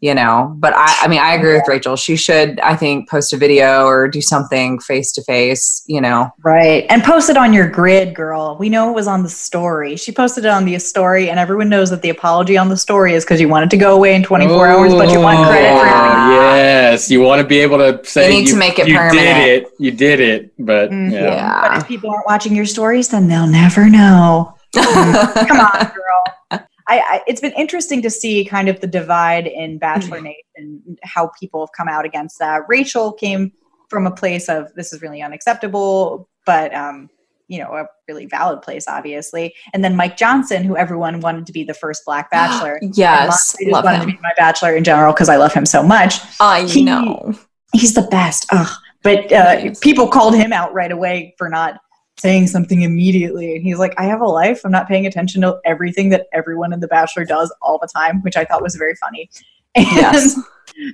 you 0.00 0.14
know 0.14 0.54
but 0.58 0.72
i 0.76 0.94
i 1.02 1.08
mean 1.08 1.18
i 1.18 1.32
agree 1.34 1.54
with 1.54 1.66
rachel. 1.66 1.96
She 1.96 2.14
should 2.14 2.60
i 2.60 2.76
think 2.76 3.08
post 3.08 3.32
a 3.32 3.36
video 3.36 3.84
or 3.86 4.06
do 4.06 4.22
something 4.22 4.78
face 4.78 5.10
to 5.12 5.22
face 5.24 5.82
you 5.88 6.00
know. 6.00 6.30
Right. 6.44 6.86
And 6.90 7.02
post 7.02 7.30
it 7.30 7.36
on 7.36 7.52
your 7.52 7.68
grid 7.68 8.14
girl. 8.14 8.56
We 8.60 8.68
know 8.68 8.90
it 8.90 8.94
was 8.94 9.08
on 9.08 9.22
the 9.22 9.28
story. 9.28 9.96
She 9.96 10.12
posted 10.12 10.44
it 10.44 10.48
on 10.50 10.64
the 10.64 10.78
story 10.78 11.30
and 11.30 11.38
everyone 11.38 11.68
knows 11.68 11.90
that 11.90 12.02
the 12.02 12.10
apology 12.10 12.56
on 12.56 12.68
the 12.68 12.76
story 12.76 13.14
is 13.14 13.24
because 13.24 13.40
you 13.40 13.48
wanted 13.48 13.70
to 13.70 13.76
go 13.76 13.94
away 13.96 14.14
in 14.14 14.22
24 14.22 14.66
hours 14.68 14.92
but 14.94 15.10
you 15.10 15.18
want 15.20 15.46
credit 15.48 15.80
for 15.80 15.86
having 15.86 16.36
yes. 16.36 17.10
You 17.10 17.20
want 17.22 17.40
to 17.42 17.46
be 17.48 17.58
able 17.58 17.78
to 17.78 18.00
say 18.04 18.30
you 18.32 18.38
need 18.40 18.48
to 18.48 18.56
make 18.56 18.78
it 18.78 18.86
you 18.86 18.94
permanent. 18.96 19.18
did 19.18 19.62
it. 19.64 19.72
You 19.78 19.90
did 19.90 20.20
it. 20.20 20.52
But 20.58 20.90
Mhm. 20.90 21.10
yeah. 21.12 21.22
yeah. 21.34 21.68
But 21.68 21.78
if 21.78 21.88
people 21.88 22.10
aren't 22.10 22.26
watching 22.26 22.54
your 22.54 22.66
stories 22.66 23.08
then 23.08 23.26
they'll 23.28 23.46
never 23.48 23.88
know. 23.88 24.54
Come 24.74 25.60
on 25.60 25.92
girl 25.94 26.60
I, 26.88 26.98
I, 27.00 27.22
it's 27.26 27.40
been 27.40 27.52
interesting 27.52 28.00
to 28.02 28.10
see 28.10 28.44
kind 28.44 28.68
of 28.68 28.80
the 28.80 28.86
divide 28.86 29.46
in 29.46 29.78
Bachelor 29.78 30.20
Nation 30.20 30.42
and 30.56 30.98
how 31.02 31.30
people 31.38 31.60
have 31.60 31.72
come 31.76 31.88
out 31.88 32.04
against 32.04 32.38
that. 32.38 32.62
Rachel 32.68 33.12
came 33.12 33.52
from 33.90 34.06
a 34.06 34.10
place 34.10 34.48
of 34.48 34.72
this 34.74 34.92
is 34.92 35.02
really 35.02 35.22
unacceptable, 35.22 36.28
but 36.46 36.74
um, 36.74 37.10
you 37.48 37.58
know, 37.58 37.72
a 37.74 37.86
really 38.08 38.26
valid 38.26 38.60
place, 38.62 38.86
obviously. 38.88 39.54
And 39.72 39.82
then 39.84 39.96
Mike 39.96 40.16
Johnson, 40.16 40.64
who 40.64 40.76
everyone 40.76 41.20
wanted 41.20 41.46
to 41.46 41.52
be 41.52 41.64
the 41.64 41.74
first 41.74 42.04
Black 42.04 42.30
Bachelor. 42.32 42.78
yes 42.94 43.56
I 43.58 43.64
just 43.64 43.72
love 43.72 43.84
wanted 43.84 43.98
to 43.98 44.02
him 44.04 44.10
be 44.12 44.18
my 44.22 44.32
Bachelor 44.36 44.76
in 44.76 44.84
general 44.84 45.12
because 45.12 45.28
I 45.28 45.36
love 45.36 45.52
him 45.54 45.66
so 45.66 45.82
much. 45.82 46.20
i 46.40 46.62
He- 46.64 46.84
know 46.84 47.34
He's 47.74 47.92
the 47.92 48.08
best. 48.10 48.46
Ugh. 48.50 48.66
But 49.02 49.30
uh, 49.30 49.74
people 49.82 50.08
called 50.08 50.34
him 50.34 50.52
out 50.54 50.72
right 50.72 50.90
away 50.90 51.34
for 51.36 51.48
not 51.50 51.80
saying 52.18 52.48
something 52.48 52.82
immediately. 52.82 53.54
And 53.54 53.62
he's 53.62 53.78
like, 53.78 53.94
I 53.98 54.04
have 54.04 54.20
a 54.20 54.26
life. 54.26 54.62
I'm 54.64 54.72
not 54.72 54.88
paying 54.88 55.06
attention 55.06 55.42
to 55.42 55.58
everything 55.64 56.10
that 56.10 56.26
everyone 56.32 56.72
in 56.72 56.80
The 56.80 56.88
Bachelor 56.88 57.24
does 57.24 57.54
all 57.62 57.78
the 57.78 57.88
time, 57.88 58.22
which 58.22 58.36
I 58.36 58.44
thought 58.44 58.62
was 58.62 58.76
very 58.76 58.94
funny. 58.96 59.30
And, 59.74 59.86
Yes. 59.86 60.40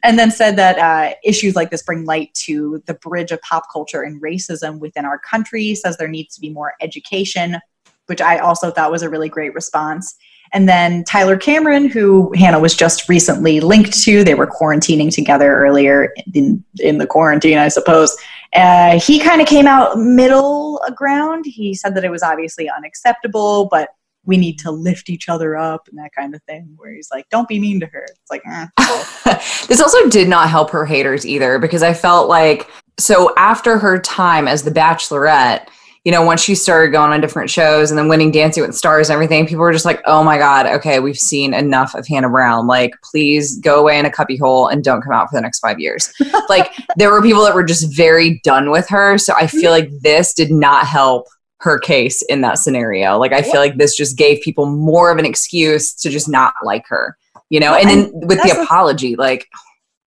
and 0.02 0.18
then 0.18 0.30
said 0.30 0.56
that 0.56 0.78
uh, 0.78 1.14
issues 1.24 1.54
like 1.54 1.70
this 1.70 1.82
bring 1.82 2.04
light 2.04 2.34
to 2.44 2.82
the 2.86 2.94
bridge 2.94 3.30
of 3.30 3.40
pop 3.40 3.64
culture 3.72 4.02
and 4.02 4.20
racism 4.20 4.78
within 4.78 5.04
our 5.04 5.18
country, 5.18 5.74
says 5.74 5.96
there 5.96 6.08
needs 6.08 6.34
to 6.34 6.40
be 6.40 6.50
more 6.50 6.74
education, 6.82 7.58
which 8.06 8.20
I 8.20 8.38
also 8.38 8.70
thought 8.70 8.90
was 8.90 9.02
a 9.02 9.08
really 9.08 9.28
great 9.28 9.54
response. 9.54 10.16
And 10.52 10.68
then 10.68 11.04
Tyler 11.04 11.36
Cameron, 11.36 11.88
who 11.88 12.32
Hannah 12.34 12.60
was 12.60 12.76
just 12.76 13.08
recently 13.08 13.60
linked 13.60 13.92
to, 14.02 14.22
they 14.22 14.34
were 14.34 14.46
quarantining 14.46 15.12
together 15.12 15.56
earlier 15.56 16.12
in, 16.34 16.62
in 16.80 16.98
the 16.98 17.06
quarantine, 17.06 17.58
I 17.58 17.68
suppose. 17.68 18.16
Uh, 18.54 19.00
he 19.00 19.18
kind 19.18 19.40
of 19.40 19.48
came 19.48 19.66
out 19.66 19.98
middle 19.98 20.80
ground. 20.94 21.44
He 21.46 21.74
said 21.74 21.94
that 21.96 22.04
it 22.04 22.10
was 22.10 22.22
obviously 22.22 22.68
unacceptable, 22.68 23.68
but 23.70 23.88
we 24.26 24.36
need 24.36 24.58
to 24.60 24.70
lift 24.70 25.10
each 25.10 25.28
other 25.28 25.56
up 25.56 25.86
and 25.88 25.98
that 25.98 26.10
kind 26.16 26.34
of 26.34 26.42
thing. 26.44 26.72
Where 26.76 26.94
he's 26.94 27.10
like, 27.12 27.28
"Don't 27.30 27.48
be 27.48 27.58
mean 27.58 27.80
to 27.80 27.86
her." 27.86 28.06
It's 28.08 28.30
like, 28.30 28.42
eh, 28.46 29.66
this 29.66 29.80
also 29.80 30.08
did 30.08 30.28
not 30.28 30.48
help 30.48 30.70
her 30.70 30.86
haters 30.86 31.26
either 31.26 31.58
because 31.58 31.82
I 31.82 31.92
felt 31.94 32.28
like 32.28 32.70
so 32.98 33.34
after 33.36 33.78
her 33.78 33.98
time 33.98 34.46
as 34.46 34.62
the 34.62 34.70
Bachelorette, 34.70 35.68
you 36.04 36.12
know, 36.12 36.22
once 36.22 36.42
she 36.42 36.54
started 36.54 36.92
going 36.92 37.12
on 37.12 37.20
different 37.22 37.48
shows 37.48 37.90
and 37.90 37.98
then 37.98 38.08
winning 38.08 38.30
Dancing 38.30 38.62
with 38.62 38.76
Stars 38.76 39.08
and 39.08 39.14
everything, 39.14 39.46
people 39.46 39.62
were 39.62 39.72
just 39.72 39.86
like, 39.86 40.02
"Oh 40.04 40.22
my 40.22 40.36
god, 40.36 40.66
okay, 40.66 41.00
we've 41.00 41.18
seen 41.18 41.54
enough 41.54 41.94
of 41.94 42.06
Hannah 42.06 42.28
Brown. 42.28 42.66
Like, 42.66 42.92
please 43.02 43.58
go 43.58 43.80
away 43.80 43.98
in 43.98 44.04
a 44.04 44.10
cubby 44.10 44.36
hole 44.36 44.68
and 44.68 44.84
don't 44.84 45.00
come 45.00 45.14
out 45.14 45.30
for 45.30 45.36
the 45.36 45.40
next 45.40 45.60
five 45.60 45.80
years." 45.80 46.12
like, 46.50 46.72
there 46.96 47.10
were 47.10 47.22
people 47.22 47.42
that 47.44 47.54
were 47.54 47.64
just 47.64 47.94
very 47.96 48.38
done 48.44 48.70
with 48.70 48.86
her. 48.90 49.16
So 49.16 49.32
I 49.34 49.46
feel 49.46 49.70
like 49.70 49.88
this 50.02 50.34
did 50.34 50.50
not 50.50 50.86
help 50.86 51.26
her 51.60 51.78
case 51.78 52.20
in 52.28 52.42
that 52.42 52.58
scenario. 52.58 53.16
Like, 53.16 53.32
I 53.32 53.40
feel 53.40 53.60
like 53.60 53.78
this 53.78 53.96
just 53.96 54.18
gave 54.18 54.42
people 54.42 54.66
more 54.66 55.10
of 55.10 55.16
an 55.16 55.24
excuse 55.24 55.94
to 55.94 56.10
just 56.10 56.28
not 56.28 56.52
like 56.62 56.84
her. 56.88 57.16
You 57.48 57.60
know, 57.60 57.74
and 57.74 57.88
then 57.88 58.10
with 58.12 58.42
the 58.42 58.52
the- 58.54 58.62
apology, 58.62 59.16
like 59.16 59.48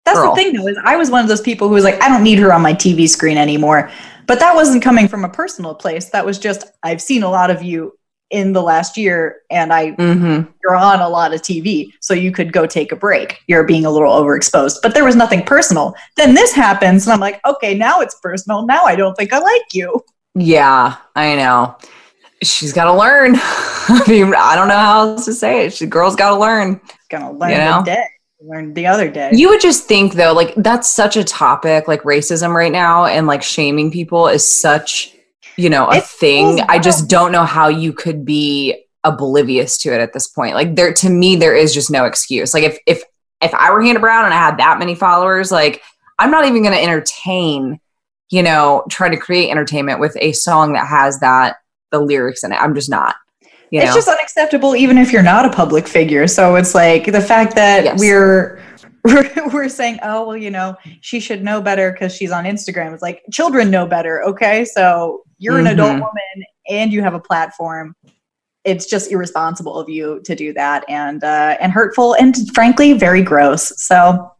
that's 0.05 0.19
Girl. 0.19 0.35
the 0.35 0.41
thing, 0.41 0.53
though. 0.53 0.67
Is 0.67 0.77
I 0.83 0.95
was 0.95 1.09
one 1.09 1.21
of 1.21 1.27
those 1.27 1.41
people 1.41 1.67
who 1.67 1.73
was 1.73 1.83
like, 1.83 1.99
"I 2.03 2.07
don't 2.07 2.23
need 2.23 2.37
her 2.37 2.53
on 2.53 2.61
my 2.61 2.73
TV 2.73 3.09
screen 3.09 3.37
anymore." 3.37 3.89
But 4.27 4.39
that 4.39 4.55
wasn't 4.55 4.83
coming 4.83 5.07
from 5.07 5.25
a 5.25 5.29
personal 5.29 5.73
place. 5.73 6.09
That 6.09 6.25
was 6.25 6.37
just 6.37 6.65
I've 6.83 7.01
seen 7.01 7.23
a 7.23 7.29
lot 7.29 7.49
of 7.49 7.63
you 7.63 7.97
in 8.29 8.51
the 8.51 8.61
last 8.61 8.97
year, 8.97 9.37
and 9.49 9.71
I 9.73 9.91
Mm-hmm. 9.91 10.51
you're 10.61 10.75
on 10.75 10.99
a 10.99 11.07
lot 11.07 11.33
of 11.33 11.41
TV, 11.41 11.91
so 12.01 12.13
you 12.13 12.31
could 12.31 12.51
go 12.51 12.65
take 12.67 12.91
a 12.91 12.95
break. 12.95 13.39
You're 13.47 13.63
being 13.63 13.85
a 13.85 13.89
little 13.89 14.11
overexposed, 14.11 14.79
but 14.83 14.93
there 14.93 15.05
was 15.05 15.15
nothing 15.15 15.43
personal. 15.43 15.95
Then 16.17 16.33
this 16.33 16.51
happens, 16.51 17.05
and 17.05 17.13
I'm 17.13 17.21
like, 17.21 17.39
okay, 17.45 17.73
now 17.73 18.01
it's 18.01 18.19
personal. 18.19 18.65
Now 18.65 18.83
I 18.83 18.95
don't 18.97 19.15
think 19.15 19.31
I 19.31 19.39
like 19.39 19.73
you. 19.73 20.03
Yeah, 20.35 20.97
I 21.15 21.35
know. 21.35 21.77
She's 22.43 22.73
got 22.73 22.83
to 22.83 22.93
learn. 22.93 23.35
I 23.39 24.03
mean, 24.07 24.35
I 24.35 24.55
don't 24.55 24.67
know 24.67 24.77
how 24.77 25.07
else 25.07 25.25
to 25.25 25.33
say 25.33 25.65
it. 25.65 25.73
She, 25.73 25.85
girl's 25.87 26.15
got 26.17 26.31
to 26.31 26.35
learn. 26.35 26.79
Gonna 27.09 27.31
learn 27.31 27.51
You 27.51 27.57
know? 27.57 27.83
The 28.39 28.43
day, 28.43 28.49
learn 28.49 28.73
the 28.73 28.87
other 28.87 29.09
day. 29.09 29.31
You 29.33 29.49
would 29.49 29.61
just 29.61 29.85
think 29.85 30.13
though, 30.13 30.33
like 30.33 30.53
that's 30.55 30.87
such 30.87 31.17
a 31.17 31.23
topic, 31.23 31.87
like 31.87 32.01
racism 32.03 32.53
right 32.53 32.71
now, 32.71 33.05
and 33.05 33.27
like 33.27 33.43
shaming 33.43 33.91
people 33.91 34.27
is 34.27 34.47
such, 34.47 35.13
you 35.57 35.69
know, 35.69 35.87
a 35.87 36.01
thing. 36.01 36.61
I 36.69 36.79
just 36.79 37.09
don't 37.09 37.31
know 37.31 37.45
how 37.45 37.67
you 37.67 37.93
could 37.93 38.25
be 38.25 38.83
oblivious 39.03 39.77
to 39.79 39.93
it 39.93 40.01
at 40.01 40.13
this 40.13 40.27
point. 40.27 40.55
Like 40.55 40.75
there, 40.75 40.93
to 40.93 41.09
me, 41.09 41.35
there 41.35 41.55
is 41.55 41.73
just 41.73 41.89
no 41.89 42.05
excuse. 42.05 42.53
Like 42.53 42.63
if 42.63 42.77
if 42.85 43.03
if 43.41 43.53
I 43.53 43.71
were 43.71 43.81
Hannah 43.81 43.99
Brown 43.99 44.25
and 44.25 44.33
I 44.33 44.37
had 44.37 44.57
that 44.57 44.79
many 44.79 44.95
followers, 44.95 45.51
like 45.51 45.81
I'm 46.19 46.31
not 46.31 46.45
even 46.45 46.63
going 46.63 46.73
to 46.73 46.81
entertain, 46.81 47.79
you 48.29 48.43
know, 48.43 48.83
try 48.89 49.09
to 49.09 49.17
create 49.17 49.51
entertainment 49.51 49.99
with 49.99 50.17
a 50.19 50.31
song 50.31 50.73
that 50.73 50.87
has 50.87 51.19
that 51.19 51.57
the 51.91 51.99
lyrics 51.99 52.43
in 52.43 52.51
it. 52.51 52.61
I'm 52.61 52.75
just 52.75 52.89
not. 52.89 53.15
You 53.71 53.81
it's 53.81 53.89
know? 53.89 53.95
just 53.95 54.07
unacceptable 54.07 54.75
even 54.75 54.97
if 54.97 55.11
you're 55.11 55.23
not 55.23 55.45
a 55.45 55.49
public 55.49 55.87
figure 55.87 56.27
so 56.27 56.55
it's 56.55 56.73
like 56.73 57.11
the 57.11 57.21
fact 57.21 57.55
that 57.55 57.83
Yes. 57.83 57.99
we're 57.99 58.61
we're, 59.53 59.69
saying 59.69 59.99
oh 60.03 60.27
well 60.27 60.37
you 60.37 60.51
know 60.51 60.75
she 61.01 61.19
should 61.19 61.43
know 61.43 61.61
better 61.61 61.91
because 61.91 62.13
she's 62.13 62.31
on 62.31 62.43
instagram 62.45 62.93
it's 62.93 63.01
like 63.01 63.23
children 63.31 63.69
know 63.71 63.85
better 63.85 64.23
okay 64.23 64.65
so 64.65 65.21
you're 65.37 65.59
an 65.59 65.67
adult 65.67 65.91
Mhm. 65.91 65.99
woman 66.01 66.45
and 66.69 66.91
you 66.91 67.01
have 67.01 67.13
a 67.13 67.19
platform 67.19 67.95
it's 68.65 68.85
just 68.85 69.11
irresponsible 69.11 69.77
of 69.79 69.87
you 69.89 70.19
to 70.25 70.35
do 70.35 70.51
that 70.53 70.83
and 70.89 71.23
uh 71.23 71.55
and 71.61 71.71
hurtful 71.71 72.15
and 72.15 72.35
frankly 72.53 72.93
very 72.93 73.21
gross 73.21 73.71
so 73.81 74.31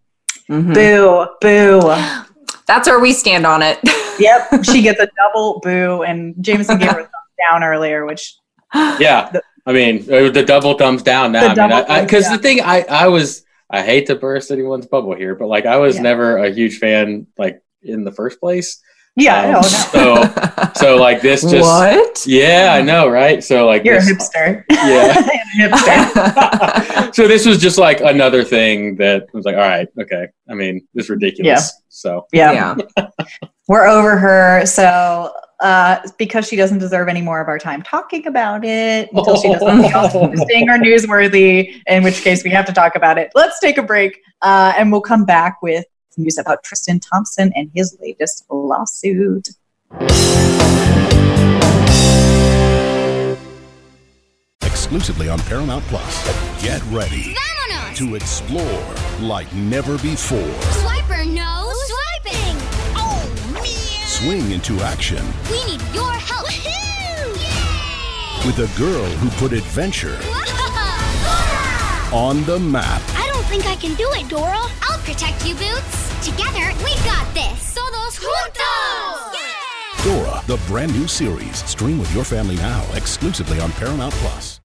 Mhm. 0.50 0.74
boo 0.74 1.28
boo 1.42 1.82
That's 2.68 2.86
where 2.90 3.00
we 3.00 3.14
stand 3.14 3.46
on 3.46 3.62
it. 3.62 3.80
yep 4.20 4.50
she 4.66 4.82
gets 4.82 5.00
a 5.00 5.08
double 5.18 5.60
boo 5.62 6.04
and 6.04 6.36
jameson 6.42 6.78
gave 6.78 6.90
her 6.92 7.00
a 7.00 7.04
thumbs 7.04 7.36
down 7.50 7.64
earlier 7.64 8.06
which 8.06 8.36
yeah 9.00 9.30
The- 9.32 9.42
i 9.66 9.74
mean 9.74 10.02
uh, 10.12 10.30
the 10.32 10.44
double 10.44 10.78
thumbs 10.78 11.04
down 11.04 11.32
now 11.32 11.54
The 11.54 11.62
i 11.62 11.68
mean 11.68 11.86
thumbs 11.86 12.02
because 12.06 12.30
the 12.30 12.38
thing 12.38 12.62
i 12.62 12.82
i 12.90 13.08
was 13.08 13.44
i 13.70 13.82
hate 13.82 14.08
to 14.08 14.16
burst 14.16 14.52
anyone's 14.52 14.86
bubble 14.86 15.16
here 15.16 15.36
but 15.36 15.48
like 15.48 15.66
i 15.66 15.78
was 15.78 15.96
Yeah. 15.96 16.02
never 16.04 16.38
a 16.38 16.50
huge 16.52 16.78
fan 16.80 17.28
like 17.38 17.62
in 17.84 18.04
the 18.04 18.12
first 18.12 18.40
place 18.40 18.82
yeah 19.16 19.46
Um, 19.46 19.52
no 19.54 19.62
no 19.62 20.34
so 20.34 20.72
so 20.76 20.96
like 20.98 21.22
this 21.22 21.42
just 21.42 21.64
what? 21.64 22.26
yeah 22.28 22.74
i 22.78 22.82
know 22.82 23.08
right 23.10 23.44
so 23.44 23.66
like 23.66 23.84
you're 23.84 23.98
a 23.98 24.02
this- 24.02 24.30
hipster 24.30 24.64
Yeah. 24.72 25.30
Hipster 25.58 27.14
so 27.16 27.28
this 27.28 27.46
was 27.46 27.58
just 27.58 27.78
like 27.80 28.00
another 28.02 28.44
thing 28.44 28.96
that 28.98 29.26
was 29.34 29.44
like, 29.44 29.56
all 29.56 29.62
right, 29.62 29.88
okay. 30.00 30.28
I 30.48 30.54
mean, 30.54 30.88
this 30.94 31.06
is 31.06 31.10
ridiculous. 31.10 31.82
So 31.90 32.28
yeah. 32.32 32.76
yeah. 32.98 33.08
we're 33.68 33.88
over 33.88 34.18
her 34.18 34.66
so 34.68 35.32
uh 35.60 36.00
because 36.18 36.48
she 36.48 36.56
doesn't 36.56 36.78
deserve 36.78 37.08
any 37.08 37.22
more 37.22 37.42
of 37.42 37.48
our 37.48 37.58
time 37.58 37.82
talking 37.82 38.28
about 38.28 38.64
it 38.64 39.10
until 39.12 39.36
she 39.42 39.52
does 39.52 39.62
something 39.62 39.92
else 39.92 40.14
interesting 40.14 40.70
or 40.70 40.78
newsworthy 40.78 41.82
in 41.88 42.04
which 42.04 42.22
case 42.22 42.44
we 42.44 42.50
have 42.50 42.66
to 42.66 42.74
talk 42.74 42.96
about 42.96 43.18
it 43.18 43.32
let's 43.34 43.60
take 43.60 43.78
a 43.78 43.84
break 43.84 44.22
uh 44.44 44.74
and 44.78 44.92
we'll 44.92 45.02
come 45.02 45.26
back 45.26 45.62
with 45.62 45.86
news 46.18 46.38
about 46.38 46.64
Tristan 46.64 47.00
Thompson 47.00 47.52
and 47.56 47.72
his 47.74 47.98
latest 48.02 48.46
lawsuit. 48.50 49.50
Exclusively 54.62 55.30
on 55.30 55.40
Paramount 55.40 55.84
Plus. 55.86 56.64
Get 56.64 56.82
ready 56.90 57.36
Vámonos! 57.36 57.96
to 57.98 58.16
explore 58.16 58.96
like 59.20 59.52
never 59.54 59.98
before. 60.00 60.40
Swiper 60.40 61.28
no 61.34 61.34
swiping! 61.34 61.36
Man! 61.36 61.57
Swing 64.18 64.50
into 64.50 64.80
action 64.82 65.24
We 65.52 65.64
need 65.66 65.82
your 65.94 66.12
help! 66.12 66.48
with 68.48 68.60
a 68.60 68.80
girl 68.80 69.06
who 69.20 69.30
put 69.32 69.52
adventure 69.52 70.18
on 72.16 72.44
the 72.46 72.58
map. 72.58 73.02
I 73.16 73.30
don't 73.32 73.46
think 73.46 73.68
I 73.68 73.76
can 73.76 73.94
do 73.96 74.10
it, 74.14 74.30
Dora. 74.30 74.64
I'll 74.82 75.00
protect 75.00 75.46
you, 75.46 75.54
Boots. 75.54 76.26
Together, 76.26 76.74
we 76.84 76.96
got 77.04 77.32
this. 77.34 77.76
Todos 77.76 78.18
juntos! 78.18 79.36
Yeah! 79.36 80.04
Dora, 80.04 80.42
the 80.48 80.58
brand 80.66 80.94
new 80.94 81.08
series. 81.08 81.58
Stream 81.66 82.00
with 82.00 82.12
your 82.16 82.24
family 82.24 82.56
now, 82.56 82.84
exclusively 82.96 83.60
on 83.60 83.72
Paramount 83.74 84.14
Plus. 84.16 84.62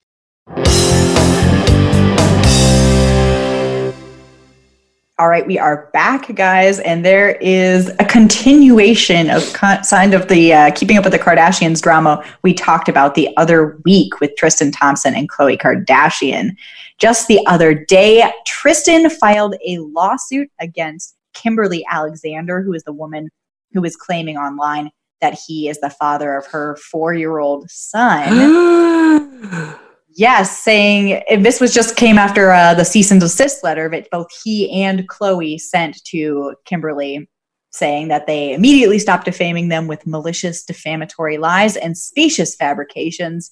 All 5.21 5.29
right, 5.29 5.45
we 5.45 5.59
are 5.59 5.87
back, 5.93 6.33
guys, 6.33 6.79
and 6.79 7.05
there 7.05 7.33
is 7.33 7.89
a 7.99 8.05
continuation 8.05 9.29
of 9.29 9.53
kind 9.53 10.15
of 10.15 10.29
the 10.29 10.51
uh, 10.51 10.71
keeping 10.71 10.97
up 10.97 11.03
with 11.03 11.13
the 11.13 11.19
Kardashians 11.19 11.79
drama 11.79 12.25
we 12.41 12.55
talked 12.55 12.89
about 12.89 13.13
the 13.13 13.29
other 13.37 13.79
week 13.85 14.19
with 14.19 14.35
Tristan 14.35 14.71
Thompson 14.71 15.13
and 15.13 15.29
Khloe 15.29 15.61
Kardashian. 15.61 16.55
Just 16.97 17.27
the 17.27 17.39
other 17.45 17.75
day, 17.75 18.27
Tristan 18.47 19.11
filed 19.11 19.53
a 19.63 19.77
lawsuit 19.77 20.49
against 20.59 21.15
Kimberly 21.35 21.85
Alexander, 21.91 22.63
who 22.63 22.73
is 22.73 22.81
the 22.81 22.91
woman 22.91 23.29
who 23.73 23.85
is 23.85 23.95
claiming 23.95 24.37
online 24.37 24.89
that 25.19 25.39
he 25.45 25.69
is 25.69 25.79
the 25.81 25.91
father 25.91 26.35
of 26.35 26.47
her 26.47 26.77
four 26.77 27.13
year 27.13 27.37
old 27.37 27.69
son. 27.69 29.75
Yes, 30.15 30.59
saying 30.59 31.13
and 31.29 31.45
this 31.45 31.61
was 31.61 31.73
just 31.73 31.95
came 31.95 32.17
after 32.17 32.51
uh, 32.51 32.73
the 32.73 32.83
cease 32.85 33.11
and 33.11 33.19
desist 33.21 33.63
letter 33.63 33.89
that 33.89 34.09
both 34.11 34.27
he 34.43 34.83
and 34.83 35.07
Khloe 35.07 35.59
sent 35.59 36.03
to 36.05 36.53
Kimberly, 36.65 37.29
saying 37.71 38.09
that 38.09 38.27
they 38.27 38.53
immediately 38.53 38.99
stopped 38.99 39.25
defaming 39.25 39.69
them 39.69 39.87
with 39.87 40.05
malicious, 40.05 40.63
defamatory 40.65 41.37
lies 41.37 41.77
and 41.77 41.97
specious 41.97 42.55
fabrications. 42.55 43.51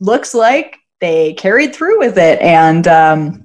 Looks 0.00 0.34
like 0.34 0.76
they 1.00 1.34
carried 1.34 1.74
through 1.74 1.98
with 1.98 2.18
it, 2.18 2.40
and 2.40 2.88
um, 2.88 3.44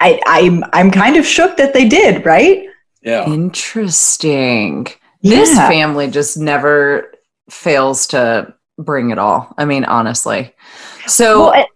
I, 0.00 0.20
I'm 0.26 0.64
I'm 0.72 0.90
kind 0.90 1.16
of 1.16 1.24
shook 1.24 1.56
that 1.58 1.74
they 1.74 1.86
did. 1.88 2.26
Right? 2.26 2.66
Yeah. 3.02 3.24
Interesting. 3.26 4.86
This 5.22 5.54
Yeah. 5.54 5.68
family 5.68 6.08
just 6.10 6.36
never 6.38 7.12
fails 7.50 8.06
to 8.08 8.54
bring 8.78 9.10
it 9.10 9.18
all. 9.18 9.54
I 9.58 9.64
mean, 9.64 9.84
honestly. 9.84 10.54
So, 11.06 11.50
Well, 11.50 11.60
it- 11.60 11.66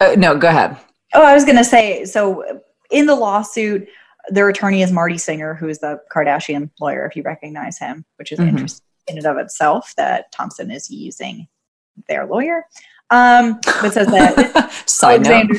uh, 0.00 0.14
no, 0.16 0.36
go 0.36 0.48
ahead. 0.48 0.76
Oh, 1.14 1.22
I 1.22 1.34
was 1.34 1.44
going 1.44 1.56
to 1.56 1.64
say 1.64 2.04
so 2.04 2.60
in 2.90 3.06
the 3.06 3.14
lawsuit, 3.14 3.88
their 4.28 4.48
attorney 4.48 4.82
is 4.82 4.92
Marty 4.92 5.18
Singer, 5.18 5.54
who 5.54 5.68
is 5.68 5.78
the 5.78 6.00
Kardashian 6.14 6.70
lawyer, 6.80 7.06
if 7.06 7.16
you 7.16 7.22
recognize 7.22 7.78
him, 7.78 8.04
which 8.16 8.32
is 8.32 8.38
Mhm. 8.38 8.48
interesting 8.48 8.84
in 9.06 9.18
and 9.18 9.26
of 9.26 9.36
itself 9.38 9.94
that 9.96 10.32
Thompson 10.32 10.70
is 10.70 10.90
using 10.90 11.46
their 12.08 12.26
lawyer. 12.26 12.64
Um, 13.10 13.60
but 13.80 13.92
says 13.92 14.08
that 14.08 14.72
Side 14.86 15.22
note. 15.22 15.50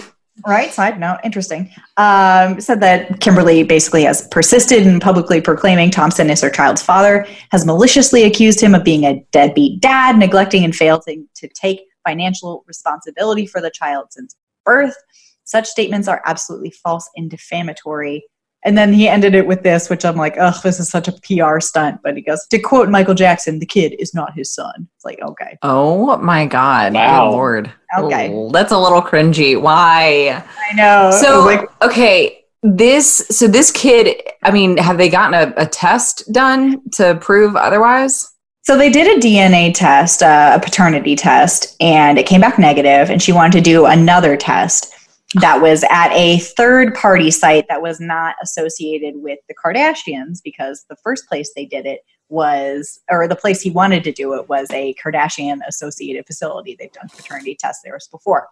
Right? 0.46 0.72
Side 0.72 1.00
note, 1.00 1.18
interesting. 1.24 1.72
Um, 1.96 2.60
said 2.62 2.80
that 2.82 3.22
Kimberly 3.22 3.64
basically 3.64 4.04
has 4.04 4.28
persisted 4.28 4.86
in 4.86 5.00
publicly 5.00 5.42
proclaiming 5.42 5.90
Thompson 5.90 6.30
is 6.30 6.42
her 6.42 6.50
child's 6.50 6.82
father, 6.82 7.26
has 7.52 7.66
maliciously 7.66 8.24
accused 8.24 8.62
him 8.62 8.76
of 8.76 8.84
being 8.84 9.06
a 9.06 9.26
deadbeat 9.32 9.80
dad, 9.82 10.18
neglecting 10.18 10.64
and 10.64 10.76
failing 10.76 11.28
to 11.36 11.48
take 11.48 11.82
financial 12.08 12.64
responsibility 12.68 13.46
for 13.46 13.60
the 13.60 13.70
child 13.70 14.08
since 14.12 14.36
birth. 14.66 14.96
Such 15.44 15.68
statements 15.68 16.08
are 16.08 16.22
absolutely 16.26 16.72
false 16.72 17.10
and 17.16 17.30
defamatory. 17.30 18.24
And 18.64 18.78
then 18.78 18.92
he 18.92 19.08
ended 19.08 19.36
it 19.36 19.48
with 19.48 19.64
this, 19.64 19.90
which 19.90 20.04
I'm 20.04 20.18
like, 20.18 20.36
ugh, 20.38 20.62
this 20.64 20.80
is 20.80 20.90
such 20.90 21.08
a 21.08 21.14
PR 21.14 21.60
stunt. 21.60 22.02
But 22.04 22.16
he 22.16 22.22
goes, 22.22 22.46
to 22.48 22.60
quote 22.60 22.90
Michael 22.90 23.14
Jackson, 23.14 23.60
the 23.60 23.66
kid 23.66 23.96
is 24.00 24.14
not 24.14 24.34
his 24.34 24.54
son. 24.54 24.88
It's 24.96 25.06
like, 25.06 25.22
okay. 25.22 25.58
Oh 25.62 26.18
my 26.18 26.46
God. 26.46 26.94
Wow. 26.94 27.30
Good 27.30 27.36
Lord. 27.36 27.74
Okay. 27.98 28.34
Oh, 28.34 28.52
that's 28.52 28.72
a 28.72 28.78
little 28.78 29.02
cringy. 29.02 29.60
Why? 29.62 30.44
I 30.70 30.74
know. 30.76 31.12
So, 31.12 31.46
was 31.46 31.46
like, 31.46 31.82
okay. 31.82 32.44
This, 32.64 33.28
so 33.30 33.48
this 33.48 33.72
kid, 33.72 34.22
I 34.44 34.52
mean, 34.52 34.78
have 34.78 34.98
they 34.98 35.08
gotten 35.10 35.34
a, 35.34 35.54
a 35.56 35.66
test 35.66 36.30
done 36.34 36.82
to 36.94 37.16
prove 37.22 37.56
otherwise? 37.56 38.34
So 38.68 38.76
they 38.76 38.90
did 38.90 39.08
a 39.08 39.26
DNA 39.26 39.74
test, 39.74 40.22
uh, 40.22 40.52
a 40.54 40.60
paternity 40.60 41.16
test, 41.16 41.78
and 41.80 42.20
it 42.20 42.26
came 42.26 42.42
back 42.42 42.60
negative, 42.60 43.10
and 43.10 43.22
she 43.22 43.32
wanted 43.32 43.54
to 43.54 43.62
do 43.62 43.86
another 43.86 44.36
test 44.36 44.94
that 45.36 45.62
was 45.62 45.86
at 45.90 46.12
a 46.12 46.40
third 46.40 46.94
party 46.94 47.32
site 47.32 47.66
that 47.70 47.82
was 47.82 48.02
not 48.02 48.36
associated 48.44 49.24
with 49.24 49.40
the 49.48 49.56
Kardashians 49.56 50.40
because 50.44 50.86
the 50.90 50.98
first 50.98 51.30
place 51.30 51.50
they 51.56 51.64
did 51.64 51.86
it 51.86 52.02
was, 52.28 53.00
or 53.10 53.26
the 53.26 53.38
place 53.38 53.62
he 53.62 53.72
wanted 53.72 54.04
to 54.04 54.12
do 54.12 54.34
it 54.34 54.50
was 54.50 54.70
a 54.72 54.94
Kardashian 55.02 55.60
associated 55.66 56.28
facility. 56.28 56.76
They've 56.78 56.92
done 56.92 57.08
paternity 57.08 57.56
tests 57.58 57.84
there 57.86 57.98
before. 58.12 58.50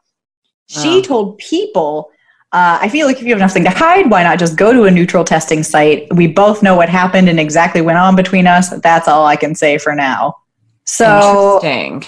She 0.70 1.00
Oh. 1.00 1.02
told 1.02 1.38
people, 1.40 2.10
uh, 2.56 2.80
I 2.82 2.88
feel 2.88 3.06
like 3.06 3.18
if 3.18 3.24
you 3.24 3.30
have 3.32 3.40
nothing 3.40 3.66
to 3.66 3.70
hide, 3.70 4.10
why 4.10 4.24
not 4.24 4.40
just 4.40 4.56
go 4.56 4.72
to 4.72 4.84
a 4.86 4.92
neutral 4.92 5.26
testing 5.26 5.62
site? 5.62 6.08
We 6.16 6.28
both 6.28 6.64
know 6.64 6.76
what 6.76 6.88
happened 6.88 7.28
and 7.28 7.38
exactly 7.40 7.82
went 7.82 7.98
on 7.98 8.16
between 8.16 8.48
us. 8.48 8.70
That's 8.70 9.10
all 9.10 9.26
I 9.26 9.36
can 9.36 9.56
say 9.56 9.78
for 9.78 9.94
now. 9.94 10.36
So 10.86 11.60
Interesting. 11.62 12.06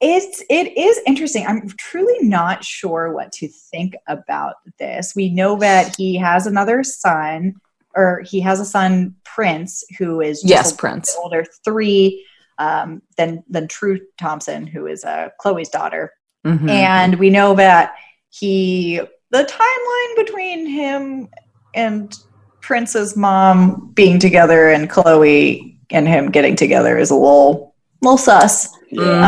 it's 0.00 0.42
it 0.50 0.76
is 0.76 1.00
interesting. 1.06 1.46
I'm 1.46 1.66
truly 1.78 2.18
not 2.28 2.62
sure 2.62 3.12
what 3.14 3.32
to 3.32 3.48
think 3.48 3.94
about 4.06 4.56
this. 4.78 5.14
We 5.16 5.30
know 5.30 5.56
that 5.60 5.94
he 5.96 6.16
has 6.16 6.46
another 6.46 6.82
son, 6.84 7.54
or 7.96 8.22
he 8.26 8.40
has 8.40 8.60
a 8.60 8.64
son, 8.66 9.14
Prince, 9.24 9.82
who 9.98 10.20
is 10.20 10.42
just 10.42 10.50
Yes, 10.50 10.72
Prince. 10.72 11.16
older, 11.18 11.46
three 11.64 12.26
um, 12.58 13.00
than 13.16 13.42
than 13.48 13.66
True 13.66 13.98
Thompson, 14.18 14.66
who 14.66 14.86
is 14.86 15.04
uh, 15.04 15.30
Khloe's 15.42 15.70
daughter. 15.70 16.12
Mhm. 16.46 16.68
And 16.68 17.14
we 17.18 17.30
know 17.30 17.54
that 17.54 17.94
he, 18.28 19.00
the 19.30 19.44
timeline 19.44 20.24
between 20.26 20.66
him 20.66 21.28
and 21.74 22.16
Prince's 22.60 23.16
mom 23.16 23.90
being 23.94 24.18
together 24.18 24.70
and 24.70 24.88
Khloe 24.90 25.76
and 25.90 26.06
him 26.06 26.30
getting 26.30 26.56
together 26.56 26.98
is 26.98 27.10
a 27.10 27.14
little, 27.14 27.74
little 28.02 28.18
sus. 28.18 28.68
Mhm. 28.92 29.22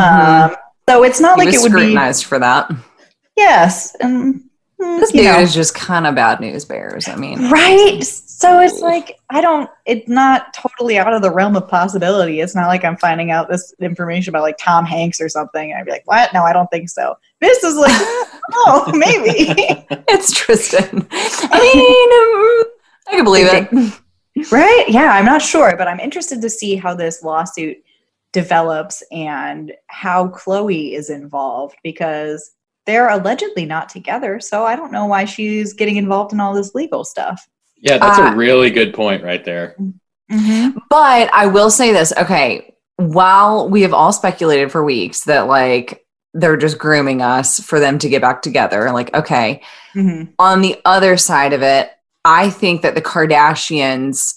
Um, 0.50 0.56
so 0.88 1.02
it's 1.04 1.20
not 1.20 1.38
he 1.40 1.46
like 1.46 1.54
it 1.54 1.58
would 1.60 1.72
be. 1.72 1.78
scrutinized 1.78 2.24
for 2.24 2.38
that. 2.38 2.70
Yes. 3.36 3.94
And, 4.00 4.42
mm, 4.80 5.00
This 5.00 5.12
dude 5.12 5.24
know. 5.24 5.38
is 5.40 5.54
just 5.54 5.74
kind 5.74 6.06
of 6.06 6.14
bad 6.14 6.40
news 6.40 6.64
bears. 6.64 7.08
I 7.08 7.16
mean, 7.16 7.48
Right. 7.50 8.02
So 8.04 8.58
it's 8.58 8.80
like, 8.80 9.18
I 9.30 9.40
don't, 9.40 9.70
it's 9.86 10.08
not 10.08 10.52
totally 10.52 10.98
out 10.98 11.12
of 11.14 11.22
the 11.22 11.30
realm 11.30 11.54
of 11.56 11.68
possibility. 11.68 12.40
It's 12.40 12.56
not 12.56 12.66
like 12.66 12.84
I'm 12.84 12.96
finding 12.96 13.30
out 13.30 13.48
this 13.48 13.72
information 13.80 14.30
about 14.32 14.42
like 14.42 14.58
Tom 14.58 14.84
Hanks 14.84 15.20
or 15.20 15.28
something. 15.28 15.70
And 15.70 15.78
I'd 15.78 15.86
be 15.86 15.92
like, 15.92 16.02
what? 16.06 16.34
No, 16.34 16.42
I 16.42 16.52
don't 16.52 16.68
think 16.72 16.90
so. 16.90 17.16
This 17.42 17.62
is 17.64 17.74
like, 17.76 17.90
oh, 18.54 18.90
maybe. 18.94 19.52
it's 20.08 20.32
Tristan. 20.32 21.06
I 21.10 21.60
mean, 21.74 22.64
um, 22.64 22.72
I 23.08 23.16
can 23.16 23.24
believe 23.24 23.48
it. 23.50 24.50
right? 24.52 24.84
Yeah, 24.88 25.12
I'm 25.12 25.24
not 25.26 25.42
sure, 25.42 25.76
but 25.76 25.88
I'm 25.88 26.00
interested 26.00 26.40
to 26.40 26.48
see 26.48 26.76
how 26.76 26.94
this 26.94 27.22
lawsuit 27.22 27.76
develops 28.32 29.02
and 29.12 29.72
how 29.88 30.28
Khloe 30.28 30.94
is 30.94 31.10
involved 31.10 31.74
because 31.82 32.52
they're 32.86 33.10
allegedly 33.10 33.66
not 33.66 33.88
together. 33.88 34.40
So 34.40 34.64
I 34.64 34.74
don't 34.76 34.92
know 34.92 35.06
why 35.06 35.24
she's 35.24 35.72
getting 35.72 35.96
involved 35.96 36.32
in 36.32 36.40
all 36.40 36.54
this 36.54 36.74
legal 36.74 37.04
stuff. 37.04 37.46
Yeah, 37.76 37.98
that's 37.98 38.18
Uh, 38.20 38.30
a 38.32 38.36
really 38.36 38.70
good 38.70 38.94
point 38.94 39.22
right 39.24 39.44
there. 39.44 39.76
But 40.88 41.28
I 41.34 41.46
will 41.46 41.70
say 41.70 41.92
this. 41.92 42.12
Okay. 42.16 42.74
While 42.96 43.68
we 43.68 43.82
have 43.82 43.92
all 43.92 44.12
speculated 44.12 44.70
for 44.72 44.82
weeks 44.84 45.24
that 45.24 45.46
like 45.48 46.06
they're 46.34 46.56
just 46.56 46.78
grooming 46.78 47.20
us 47.22 47.60
for 47.60 47.78
them 47.78 47.98
to 47.98 48.08
get 48.08 48.22
back 48.22 48.42
together, 48.42 48.90
like, 48.92 49.14
okay. 49.14 49.60
Mhm. 49.94 50.32
On 50.38 50.62
the 50.62 50.80
other 50.84 51.16
side 51.16 51.52
of 51.52 51.62
it, 51.62 51.90
I 52.24 52.50
think 52.50 52.82
that 52.82 52.94
the 52.94 53.02
Kardashians, 53.02 54.34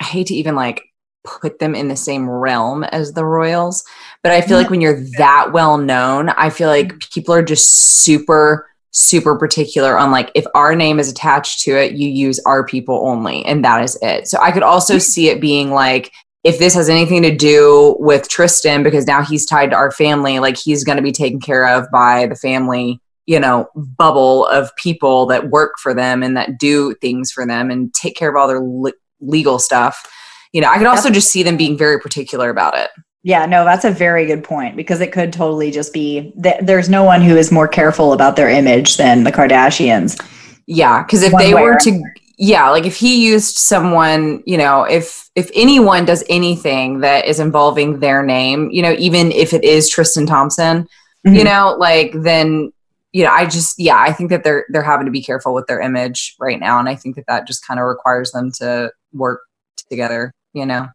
I 0.00 0.04
hate 0.04 0.26
to 0.28 0.34
even 0.34 0.56
like 0.56 0.82
put 1.24 1.58
them 1.58 1.74
in 1.74 1.88
the 1.88 1.96
same 1.96 2.28
realm 2.28 2.84
as 2.84 3.12
the 3.12 3.24
Royals, 3.24 3.84
but 4.22 4.32
I 4.32 4.40
feel 4.40 4.58
like 4.58 4.70
when 4.70 4.80
you're 4.80 5.02
that 5.18 5.52
well 5.52 5.76
known, 5.76 6.28
I 6.30 6.50
feel 6.50 6.68
like 6.68 6.98
people 7.12 7.34
are 7.34 7.42
just 7.42 8.02
super 8.02 8.68
super 8.92 9.36
particular 9.36 9.98
on 9.98 10.10
like 10.10 10.30
if 10.34 10.46
our 10.54 10.74
name 10.74 10.98
is 10.98 11.10
attached 11.10 11.60
to 11.60 11.76
it, 11.76 11.92
you 11.92 12.08
use 12.08 12.40
our 12.46 12.64
people 12.64 13.02
only 13.04 13.44
and 13.44 13.62
that 13.62 13.84
is 13.84 13.98
it. 14.00 14.26
So 14.26 14.38
I 14.40 14.50
could 14.50 14.62
also 14.62 14.96
see 14.96 15.28
it 15.28 15.38
being 15.38 15.70
like 15.70 16.12
if 16.46 16.60
this 16.60 16.74
has 16.74 16.88
anything 16.88 17.22
to 17.22 17.34
do 17.34 17.96
with 17.98 18.28
Tristan 18.28 18.84
because 18.84 19.04
now 19.04 19.20
he's 19.20 19.44
tied 19.44 19.70
to 19.70 19.76
our 19.76 19.90
family, 19.90 20.38
like 20.38 20.56
he's 20.56 20.84
going 20.84 20.94
to 20.94 21.02
be 21.02 21.10
taken 21.10 21.40
care 21.40 21.66
of 21.66 21.90
by 21.90 22.26
the 22.26 22.36
family, 22.36 23.00
you 23.26 23.40
know, 23.40 23.68
bubble 23.74 24.46
of 24.46 24.74
people 24.76 25.26
that 25.26 25.50
work 25.50 25.72
for 25.82 25.92
them 25.92 26.22
and 26.22 26.36
that 26.36 26.56
do 26.56 26.94
things 26.94 27.32
for 27.32 27.44
them 27.44 27.68
and 27.68 27.92
take 27.94 28.16
care 28.16 28.30
of 28.30 28.36
all 28.36 28.46
their 28.46 28.60
le- 28.60 28.92
legal 29.20 29.58
stuff. 29.58 30.08
You 30.52 30.60
know, 30.60 30.70
I 30.70 30.78
could 30.78 30.86
also 30.86 31.10
just 31.10 31.32
see 31.32 31.42
them 31.42 31.56
being 31.56 31.76
very 31.76 31.98
particular 31.98 32.48
about 32.48 32.78
it. 32.78 32.90
Yeah, 33.24 33.44
no, 33.46 33.64
that's 33.64 33.84
a 33.84 33.90
very 33.90 34.24
good 34.24 34.44
point 34.44 34.76
because 34.76 35.00
it 35.00 35.10
could 35.10 35.32
totally 35.32 35.72
just 35.72 35.92
be 35.92 36.32
that 36.36 36.64
there's 36.64 36.88
no 36.88 37.02
one 37.02 37.22
who 37.22 37.36
is 37.36 37.50
more 37.50 37.66
careful 37.66 38.12
about 38.12 38.36
their 38.36 38.48
image 38.48 38.98
than 38.98 39.24
the 39.24 39.32
Kardashians. 39.32 40.24
Yeah, 40.68 41.02
because 41.02 41.24
if 41.24 41.32
One 41.32 41.42
they 41.42 41.54
were 41.54 41.76
to, 41.76 42.02
yeah, 42.36 42.68
like 42.70 42.84
if 42.84 42.96
he 42.96 43.26
used 43.26 43.56
someone, 43.56 44.42
you 44.46 44.58
know, 44.58 44.82
if 44.84 45.30
if 45.34 45.50
anyone 45.54 46.04
does 46.04 46.22
anything 46.28 47.00
that 47.00 47.24
is 47.26 47.40
involving 47.40 48.00
their 48.00 48.22
name, 48.22 48.70
you 48.70 48.82
know, 48.82 48.94
even 48.98 49.32
if 49.32 49.52
it 49.54 49.64
is 49.64 49.88
Tristan 49.88 50.26
Thompson, 50.26 50.86
you 51.24 51.42
Mhm. 51.42 51.44
know, 51.44 51.76
like 51.78 52.12
then, 52.14 52.72
you 53.12 53.24
know, 53.24 53.30
I 53.30 53.46
just, 53.46 53.78
yeah, 53.78 53.98
I 53.98 54.12
think 54.12 54.30
that 54.30 54.44
they're 54.44 54.66
they're 54.68 54.82
having 54.82 55.06
to 55.06 55.12
be 55.12 55.22
careful 55.22 55.54
with 55.54 55.66
their 55.66 55.80
image 55.80 56.36
right 56.38 56.60
now, 56.60 56.78
and 56.78 56.88
I 56.88 56.94
think 56.94 57.16
that 57.16 57.26
that 57.26 57.46
just 57.46 57.66
kind 57.66 57.80
of 57.80 57.86
requires 57.86 58.32
them 58.32 58.52
to 58.58 58.92
work 59.14 59.40
together, 59.88 60.32
you 60.52 60.66
know. 60.66 60.88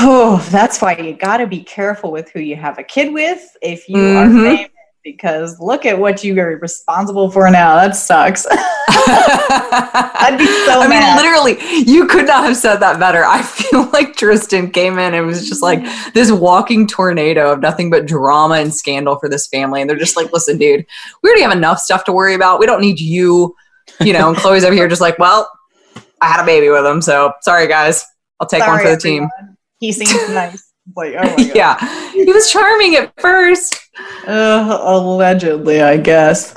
Oh, 0.00 0.46
that's 0.50 0.80
why 0.80 0.96
you 0.96 1.14
got 1.14 1.38
to 1.38 1.46
be 1.46 1.62
careful 1.64 2.12
with 2.12 2.30
who 2.30 2.40
you 2.40 2.56
have 2.56 2.78
a 2.78 2.82
kid 2.84 3.12
with 3.12 3.56
if 3.62 3.88
you 3.88 3.96
Mhm. 3.96 4.16
are 4.16 4.30
famous 4.30 4.70
because 5.04 5.58
look 5.60 5.86
at 5.86 5.98
what 5.98 6.22
you 6.24 6.38
are 6.40 6.56
responsible 6.56 7.30
for 7.30 7.48
now. 7.50 7.76
That 7.76 7.96
sucks. 7.96 8.46
I'd 8.50 10.36
be 10.38 10.46
so 10.46 10.80
I 10.80 10.88
mean, 10.88 11.16
literally, 11.16 11.82
you 11.90 12.06
could 12.06 12.26
not 12.26 12.44
have 12.44 12.56
said 12.56 12.76
that 12.76 12.98
better. 12.98 13.24
I 13.24 13.42
feel 13.42 13.88
like 13.92 14.16
Tristan 14.16 14.70
came 14.70 14.98
in 14.98 15.14
and 15.14 15.26
was 15.26 15.48
just 15.48 15.62
like 15.62 15.80
this 16.12 16.30
walking 16.30 16.86
tornado 16.86 17.52
of 17.52 17.60
nothing 17.60 17.90
but 17.90 18.06
drama 18.06 18.56
and 18.56 18.74
scandal 18.74 19.18
for 19.18 19.28
this 19.28 19.46
family. 19.46 19.80
And 19.80 19.88
they're 19.88 19.96
just 19.96 20.16
like, 20.16 20.32
listen, 20.32 20.58
dude, 20.58 20.84
we 21.22 21.30
already 21.30 21.42
have 21.42 21.52
enough 21.52 21.78
stuff 21.78 22.04
to 22.04 22.12
worry 22.12 22.34
about. 22.34 22.60
We 22.60 22.66
don't 22.66 22.80
need 22.80 23.00
you, 23.00 23.54
you 24.00 24.12
know. 24.12 24.28
And 24.28 24.36
Khloe's 24.36 24.64
over 24.64 24.74
here 24.74 24.88
just 24.88 25.00
like, 25.00 25.18
well, 25.18 25.50
I 26.20 26.28
had 26.28 26.42
a 26.42 26.46
baby 26.46 26.68
with 26.68 26.84
him. 26.84 27.00
So 27.00 27.32
sorry, 27.42 27.68
guys. 27.68 28.04
I'll 28.40 28.46
take 28.46 28.66
one 28.66 28.80
for 28.80 28.90
the 28.90 28.96
team. 28.96 29.28
He 29.80 29.92
seems 29.92 30.12
nice. 30.30 30.72
Like, 30.96 31.14
oh 31.18 31.22
my 31.22 31.36
God. 31.36 31.56
yeah. 31.56 32.12
He 32.12 32.24
was 32.32 32.50
charming 32.50 32.94
at 32.96 33.12
first. 33.20 33.87
Uh, 34.26 34.78
allegedly, 34.82 35.82
I 35.82 35.96
guess. 35.96 36.54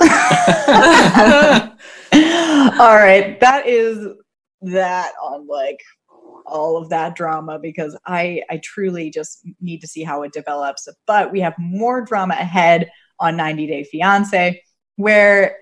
All 2.80 2.94
right, 2.96 3.38
that 3.40 3.66
is 3.66 4.06
that 4.62 5.12
on 5.22 5.46
like 5.46 5.80
all 6.46 6.76
of 6.76 6.90
that 6.90 7.16
drama 7.16 7.58
because 7.58 7.98
I 8.06 8.42
I 8.50 8.60
truly 8.62 9.10
just 9.10 9.40
need 9.60 9.80
to 9.80 9.86
see 9.86 10.02
how 10.02 10.22
it 10.22 10.32
develops. 10.32 10.88
But 11.06 11.32
we 11.32 11.40
have 11.40 11.54
more 11.58 12.02
drama 12.02 12.34
ahead 12.34 12.90
on 13.18 13.36
90 13.36 13.66
Day 13.66 13.84
Fiance 13.84 14.62
where 14.96 15.56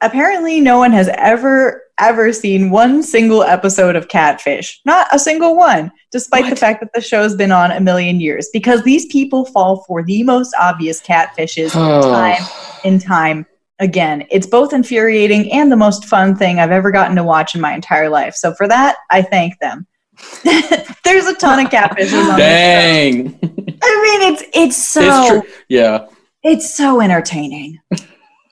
apparently 0.00 0.60
no 0.60 0.78
one 0.78 0.92
has 0.92 1.08
ever 1.14 1.82
ever 2.00 2.32
seen 2.32 2.70
one 2.70 3.02
single 3.02 3.42
episode 3.42 3.96
of 3.96 4.08
Catfish. 4.08 4.80
Not 4.84 5.08
a 5.12 5.18
single 5.18 5.56
one, 5.56 5.90
despite 6.12 6.48
the 6.48 6.56
fact 6.56 6.80
that 6.80 6.92
the 6.94 7.00
show's 7.00 7.34
been 7.34 7.52
on 7.52 7.72
a 7.72 7.80
million 7.80 8.20
years 8.20 8.48
because 8.52 8.82
these 8.84 9.06
people 9.06 9.44
fall 9.44 9.84
for 9.84 10.02
the 10.02 10.22
most 10.22 10.54
obvious 10.60 11.02
catfishes 11.02 11.72
time 11.72 12.46
and 12.84 13.00
time 13.00 13.46
again. 13.78 14.26
It's 14.30 14.46
both 14.46 14.72
infuriating 14.72 15.52
and 15.52 15.70
the 15.70 15.76
most 15.76 16.04
fun 16.04 16.36
thing 16.36 16.58
I've 16.58 16.70
ever 16.70 16.90
gotten 16.90 17.16
to 17.16 17.24
watch 17.24 17.54
in 17.54 17.60
my 17.60 17.74
entire 17.74 18.08
life. 18.08 18.34
So 18.34 18.54
for 18.54 18.68
that, 18.68 18.96
I 19.10 19.22
thank 19.22 19.58
them. 19.58 19.86
There's 21.04 21.26
a 21.26 21.34
ton 21.34 21.64
of 21.64 21.70
catfishes 21.70 22.28
on 22.30 22.38
this 22.38 22.38
Dang. 22.38 23.38
I 23.82 24.18
mean, 24.20 24.32
it's 24.32 24.42
it's 24.52 24.76
so 24.76 25.38
It's. 25.38 25.48
Yeah. 25.68 26.06
it's 26.42 26.74
so 26.74 27.00
entertaining. 27.00 27.78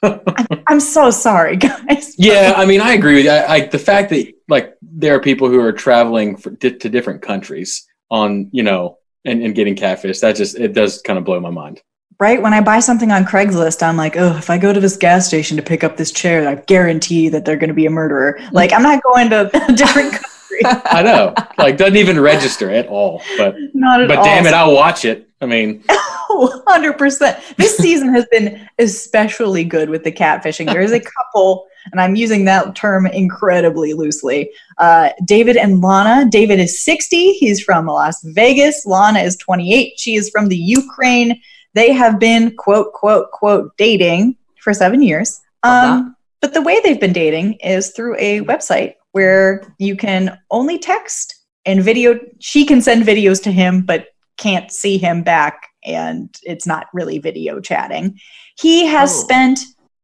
I'm, 0.02 0.80
so 0.80 1.10
sorry, 1.10 1.56
guys. 1.56 2.14
Yeah, 2.18 2.54
I 2.56 2.64
mean, 2.64 2.80
I 2.80 2.94
agree 2.94 3.16
with 3.16 3.24
you. 3.24 3.30
I, 3.30 3.54
I, 3.54 3.66
the 3.66 3.78
fact 3.78 4.10
that 4.10 4.32
like 4.48 4.74
there 4.82 5.14
are 5.14 5.20
people 5.20 5.48
who 5.48 5.60
are 5.60 5.72
traveling 5.72 6.36
for, 6.36 6.50
di- 6.50 6.76
to 6.78 6.88
different 6.88 7.22
countries 7.22 7.86
on, 8.10 8.48
you 8.52 8.62
know, 8.62 8.98
and, 9.24 9.42
and 9.42 9.54
getting 9.54 9.74
catfish, 9.76 10.20
that 10.20 10.36
just 10.36 10.58
it 10.58 10.72
does 10.72 11.02
kind 11.02 11.18
of 11.18 11.24
blow 11.24 11.40
my 11.40 11.50
mind. 11.50 11.82
Right? 12.18 12.40
When 12.40 12.54
I 12.54 12.62
buy 12.62 12.80
something 12.80 13.12
on 13.12 13.24
Craigslist, 13.26 13.82
I'm 13.82 13.98
like, 13.98 14.16
oh, 14.16 14.36
if 14.36 14.48
I 14.48 14.56
go 14.56 14.72
to 14.72 14.80
this 14.80 14.96
gas 14.96 15.26
station 15.26 15.56
to 15.58 15.62
pick 15.62 15.84
up 15.84 15.98
this 15.98 16.10
chair, 16.10 16.48
I 16.48 16.54
guarantee 16.54 17.28
that 17.28 17.44
they're 17.44 17.58
going 17.58 17.68
to 17.68 17.74
be 17.74 17.84
a 17.84 17.90
murderer. 17.90 18.40
Like, 18.52 18.72
I'm 18.72 18.82
not 18.82 19.02
going 19.02 19.28
to 19.30 19.50
a 19.54 19.72
different 19.74 20.12
country. 20.12 20.30
I 20.64 21.02
know, 21.02 21.34
like 21.58 21.76
doesn't 21.76 21.96
even 21.96 22.18
register 22.18 22.70
at 22.70 22.86
all. 22.86 23.22
But 23.36 23.56
Not 23.74 24.00
at 24.00 24.08
but 24.08 24.18
all. 24.18 24.24
damn 24.24 24.46
it, 24.46 24.54
I'll 24.54 24.72
watch 24.74 25.04
it. 25.04 25.25
I 25.40 25.46
mean, 25.46 25.84
Oh, 26.28 26.62
100%. 26.66 27.56
This 27.56 27.76
season 27.76 28.12
has 28.12 28.26
been 28.26 28.68
especially 28.78 29.64
good 29.64 29.90
with 29.90 30.02
the 30.04 30.12
catfishing. 30.12 30.66
There 30.66 30.80
is 30.80 30.92
a 30.92 31.00
couple, 31.00 31.66
and 31.92 32.00
I'm 32.00 32.16
using 32.16 32.44
that 32.46 32.74
term 32.74 33.06
incredibly 33.06 33.92
loosely. 33.92 34.50
Uh, 34.78 35.10
David 35.24 35.56
and 35.56 35.80
Lana. 35.80 36.28
David 36.28 36.58
is 36.58 36.82
60. 36.84 37.34
He's 37.34 37.62
from 37.62 37.86
Las 37.86 38.22
Vegas. 38.22 38.84
Lana 38.86 39.20
is 39.20 39.36
28. 39.36 39.98
She 39.98 40.16
is 40.16 40.30
from 40.30 40.48
the 40.48 40.56
Ukraine. 40.56 41.40
They 41.74 41.92
have 41.92 42.18
been, 42.18 42.56
quote, 42.56 42.92
quote, 42.92 43.30
quote, 43.30 43.76
dating 43.76 44.36
for 44.60 44.74
seven 44.74 45.02
years. 45.02 45.40
Um, 45.62 46.16
but 46.40 46.54
the 46.54 46.62
way 46.62 46.80
they've 46.82 47.00
been 47.00 47.12
dating 47.12 47.54
is 47.54 47.90
through 47.90 48.16
a 48.18 48.40
website 48.42 48.94
where 49.12 49.62
you 49.78 49.96
can 49.96 50.38
only 50.50 50.78
text 50.78 51.34
and 51.64 51.82
video. 51.82 52.18
She 52.40 52.64
can 52.64 52.80
send 52.80 53.04
videos 53.04 53.42
to 53.44 53.52
him, 53.52 53.82
but 53.82 54.08
can't 54.36 54.70
see 54.72 54.98
him 54.98 55.22
back 55.22 55.68
and 55.84 56.34
it's 56.42 56.66
not 56.66 56.86
really 56.92 57.18
video 57.18 57.60
chatting. 57.60 58.18
He 58.58 58.86
has 58.86 59.10
Oh. 59.12 59.22
spent 59.22 59.60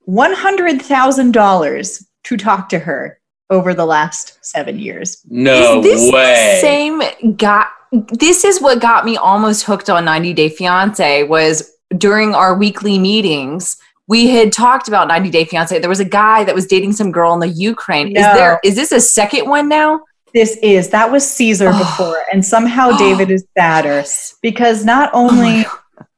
$100,000 0.08 2.04
to 2.24 2.36
talk 2.36 2.68
to 2.70 2.78
her 2.78 3.18
over 3.50 3.74
the 3.74 3.84
last 3.84 4.38
seven 4.44 4.78
years. 4.78 5.22
no 5.28 5.80
is 5.80 5.84
this 5.84 6.12
way. 6.12 6.58
same 6.60 7.02
got 7.36 7.68
this 7.92 8.44
is 8.44 8.60
what 8.60 8.80
got 8.80 9.04
me 9.04 9.16
almost 9.18 9.64
hooked 9.64 9.90
on 9.90 10.04
90 10.04 10.32
day 10.32 10.48
fiance 10.48 11.24
was 11.24 11.70
during 11.98 12.34
our 12.34 12.54
weekly 12.56 12.98
meetings 12.98 13.76
we 14.08 14.28
had 14.30 14.50
talked 14.52 14.88
about 14.88 15.06
90 15.08 15.28
day 15.30 15.44
fiance 15.44 15.78
there 15.78 15.90
was 15.90 16.00
a 16.00 16.04
guy 16.06 16.42
that 16.44 16.54
was 16.54 16.66
dating 16.66 16.92
some 16.94 17.12
girl 17.12 17.34
in 17.34 17.40
the 17.40 17.48
ukraine 17.48 18.08
is 18.16 18.24
there 18.34 18.58
is 18.64 18.76
this 18.76 18.92
a 18.92 19.00
second 19.00 19.46
one 19.46 19.68
now 19.68 20.00
This 20.34 20.56
is, 20.62 20.88
that 20.90 21.10
was 21.10 21.28
Caesar 21.30 21.70
Oh. 21.72 21.78
before, 21.78 22.18
and 22.32 22.44
somehow 22.44 22.90
David 22.96 23.30
is 23.30 23.44
sadder 23.56 24.04
because 24.42 24.84
not 24.84 25.10
oh 25.12 25.28
only 25.28 25.64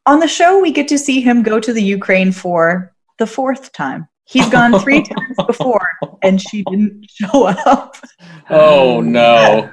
on 0.07 0.19
the 0.21 0.29
show 0.29 0.61
we 0.61 0.71
get 0.71 0.89
to 0.89 0.99
see 0.99 1.21
him 1.21 1.43
go 1.43 1.59
to 1.59 1.73
the 1.73 1.83
Ukraine 1.83 2.31
for 2.33 2.93
the 3.19 3.27
fourth 3.27 3.73
time. 3.73 4.09
He's 4.27 4.49
gone 4.49 4.79
three 4.81 5.03
times 5.11 5.37
before 5.47 5.87
and 6.23 6.41
she 6.41 6.63
didn't 6.71 7.07
show 7.11 7.47
up. 7.47 7.97
oh 8.51 9.01
no, 9.01 9.71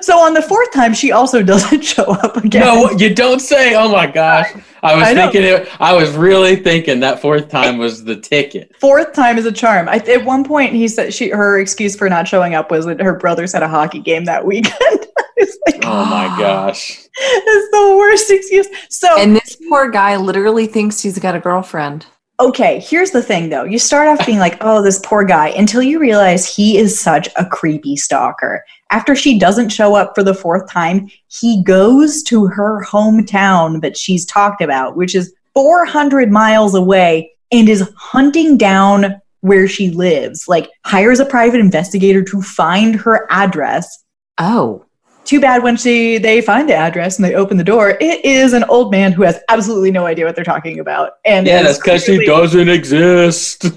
So 0.00 0.18
on 0.18 0.34
the 0.34 0.42
fourth 0.42 0.72
time, 0.72 0.92
she 0.92 1.12
also 1.12 1.42
doesn't 1.52 1.82
show 1.82 2.04
up 2.04 2.36
again. 2.36 2.62
no, 2.62 2.90
you 2.92 3.14
don't 3.14 3.40
say. 3.40 3.74
Oh 3.76 3.90
my 3.90 4.06
gosh, 4.06 4.52
I 4.82 4.94
was 4.96 5.04
I 5.04 5.14
thinking 5.14 5.42
it. 5.44 5.68
I 5.80 5.92
was 5.94 6.16
really 6.16 6.56
thinking 6.56 7.00
that 7.00 7.20
fourth 7.20 7.48
time 7.48 7.78
was 7.78 8.04
the 8.04 8.16
ticket. 8.16 8.74
Fourth 8.80 9.12
time 9.12 9.38
is 9.38 9.46
a 9.46 9.52
charm. 9.52 9.88
I, 9.88 9.96
at 9.96 10.24
one 10.24 10.42
point, 10.44 10.72
he 10.72 10.88
said 10.88 11.14
she 11.14 11.30
her 11.30 11.60
excuse 11.60 11.94
for 11.96 12.08
not 12.08 12.26
showing 12.26 12.54
up 12.54 12.70
was 12.70 12.86
that 12.86 13.00
her 13.00 13.16
brothers 13.16 13.52
had 13.52 13.62
a 13.62 13.68
hockey 13.68 14.00
game 14.00 14.24
that 14.24 14.44
weekend. 14.44 14.76
it's 15.36 15.56
like 15.66 15.84
Oh 15.84 16.04
my 16.06 16.26
gosh. 16.38 16.98
it's 17.16 17.70
the 17.70 17.96
worst 17.96 18.30
excuse. 18.30 18.66
So 18.90 19.16
and 19.18 19.36
this 19.36 19.56
poor 19.68 19.90
guy 19.90 20.16
literally 20.16 20.66
thinks 20.66 21.00
he's 21.00 21.18
got 21.18 21.36
a 21.36 21.40
girlfriend 21.40 22.06
okay, 22.40 22.80
here's 22.80 23.10
the 23.10 23.22
thing 23.22 23.48
though. 23.48 23.64
You 23.64 23.78
start 23.78 24.08
off 24.08 24.26
being 24.26 24.38
like, 24.38 24.58
oh, 24.60 24.82
this 24.82 25.00
poor 25.00 25.24
guy, 25.24 25.48
until 25.50 25.82
you 25.82 25.98
realize 25.98 26.46
he 26.46 26.78
is 26.78 26.98
such 26.98 27.28
a 27.36 27.46
creepy 27.46 27.96
stalker. 27.96 28.64
After 28.90 29.14
she 29.14 29.38
doesn't 29.38 29.70
show 29.70 29.94
up 29.94 30.14
for 30.14 30.22
the 30.22 30.34
fourth 30.34 30.70
time, 30.70 31.10
he 31.28 31.62
goes 31.62 32.22
to 32.24 32.46
her 32.46 32.84
hometown 32.84 33.82
that 33.82 33.96
she's 33.96 34.24
talked 34.24 34.62
about, 34.62 34.96
which 34.96 35.14
is 35.14 35.34
400 35.54 36.30
miles 36.30 36.74
away, 36.74 37.32
and 37.50 37.68
is 37.68 37.90
hunting 37.96 38.56
down 38.56 39.20
where 39.40 39.68
she 39.68 39.90
lives. 39.90 40.48
Like, 40.48 40.70
hires 40.84 41.20
a 41.20 41.24
private 41.24 41.60
investigator 41.60 42.22
to 42.24 42.42
find 42.42 42.94
her 42.96 43.26
address. 43.30 44.04
oh 44.38 44.84
Too 45.28 45.42
bad 45.42 45.62
when 45.62 45.76
she 45.76 46.16
they 46.16 46.40
find 46.40 46.66
the 46.66 46.74
address 46.74 47.16
and 47.16 47.24
they 47.24 47.34
open 47.34 47.58
the 47.58 47.64
door, 47.64 47.98
it 48.00 48.24
is 48.24 48.54
an 48.54 48.64
old 48.64 48.90
man 48.90 49.12
who 49.12 49.24
has 49.24 49.38
absolutely 49.50 49.90
no 49.90 50.06
idea 50.06 50.24
what 50.24 50.34
they're 50.34 50.42
talking 50.42 50.80
about. 50.80 51.18
And 51.26 51.46
Yeah, 51.46 51.62
that's 51.62 51.76
because 51.76 52.02
she 52.02 52.24
doesn't 52.24 52.70
exist. 52.70 53.66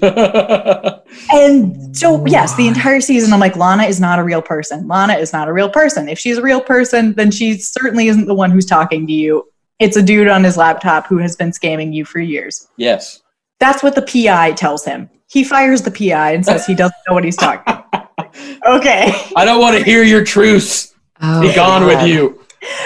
And 1.30 1.94
so, 1.94 2.24
yes, 2.26 2.56
the 2.56 2.66
entire 2.66 3.02
season, 3.02 3.34
I'm 3.34 3.40
like, 3.40 3.54
Lana 3.54 3.82
is 3.82 4.00
not 4.00 4.18
a 4.18 4.24
real 4.24 4.40
person. 4.40 4.88
Lana 4.88 5.12
is 5.12 5.34
not 5.34 5.46
a 5.46 5.52
real 5.52 5.68
person. 5.68 6.08
If 6.08 6.18
she's 6.18 6.38
a 6.38 6.42
real 6.42 6.60
person, 6.60 7.12
then 7.12 7.30
she 7.30 7.58
certainly 7.58 8.08
isn't 8.08 8.24
the 8.24 8.34
one 8.34 8.50
who's 8.50 8.64
talking 8.64 9.06
to 9.06 9.12
you. 9.12 9.46
It's 9.78 9.98
a 9.98 10.02
dude 10.02 10.28
on 10.28 10.42
his 10.42 10.56
laptop 10.56 11.06
who 11.06 11.18
has 11.18 11.36
been 11.36 11.50
scamming 11.50 11.92
you 11.92 12.06
for 12.06 12.18
years. 12.18 12.66
yes. 12.78 13.20
That's 13.58 13.82
what 13.82 13.94
the 13.94 14.02
PI 14.02 14.52
tells 14.52 14.84
him. 14.86 15.10
He 15.30 15.44
fires 15.44 15.82
the 15.82 15.90
PI 15.90 16.32
and 16.32 16.44
says 16.44 16.66
he 16.66 16.74
doesn't 16.74 16.96
know 17.06 17.14
what 17.14 17.24
he's 17.24 17.36
talking 17.36 17.62
about. 17.92 18.36
Okay. 18.66 19.12
I 19.36 19.44
don't 19.44 19.60
want 19.60 19.76
to 19.76 19.84
hear 19.84 20.02
your 20.02 20.24
truths. 20.24 20.91
Oh 21.22 21.40
Be 21.42 21.54
gone 21.54 21.86
with 21.86 22.06
you. 22.06 22.40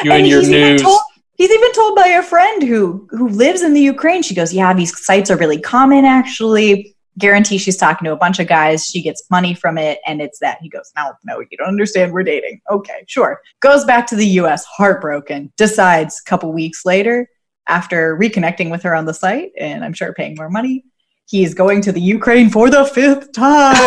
You 0.04 0.12
and, 0.12 0.26
your 0.26 0.40
he's 0.40 0.50
even 0.50 0.60
news. 0.72 0.82
told- 0.82 1.00
he's 1.34 1.50
even 1.50 1.72
told 1.72 1.96
by 1.96 2.06
a 2.08 2.22
friend 2.22 2.62
who 2.62 3.06
who 3.10 3.28
lives 3.28 3.62
in 3.62 3.74
the 3.74 3.80
Ukraine. 3.80 4.22
She 4.22 4.34
goes, 4.34 4.52
"Yeah, 4.54 4.72
these 4.72 5.04
sites 5.04 5.30
are 5.30 5.36
really 5.36 5.60
common. 5.60 6.04
Actually, 6.04 6.96
guarantee 7.18 7.58
she's 7.58 7.76
talking 7.76 8.04
to 8.06 8.12
a 8.12 8.16
bunch 8.16 8.38
of 8.38 8.46
guys. 8.46 8.86
She 8.86 9.02
gets 9.02 9.22
money 9.30 9.54
from 9.54 9.78
it, 9.78 9.98
and 10.06 10.20
it's 10.20 10.38
that. 10.40 10.58
He 10.60 10.68
goes, 10.68 10.90
No, 10.96 11.12
no, 11.24 11.40
you 11.40 11.56
don't 11.58 11.68
understand. 11.68 12.12
We're 12.12 12.22
dating. 12.22 12.60
Okay, 12.70 13.04
sure. 13.06 13.40
Goes 13.60 13.84
back 13.84 14.06
to 14.08 14.16
the 14.16 14.26
US, 14.40 14.64
heartbroken, 14.64 15.52
decides 15.56 16.20
a 16.20 16.28
couple 16.28 16.52
weeks 16.52 16.84
later, 16.84 17.28
after 17.68 18.16
reconnecting 18.18 18.70
with 18.70 18.82
her 18.82 18.94
on 18.94 19.06
the 19.06 19.14
site, 19.14 19.52
and 19.58 19.84
I'm 19.84 19.92
sure 19.94 20.12
paying 20.12 20.36
more 20.36 20.50
money, 20.50 20.84
he's 21.26 21.54
going 21.54 21.82
to 21.82 21.92
the 21.92 22.00
Ukraine 22.00 22.48
for 22.50 22.70
the 22.70 22.84
fifth 22.84 23.32
time. 23.32 23.74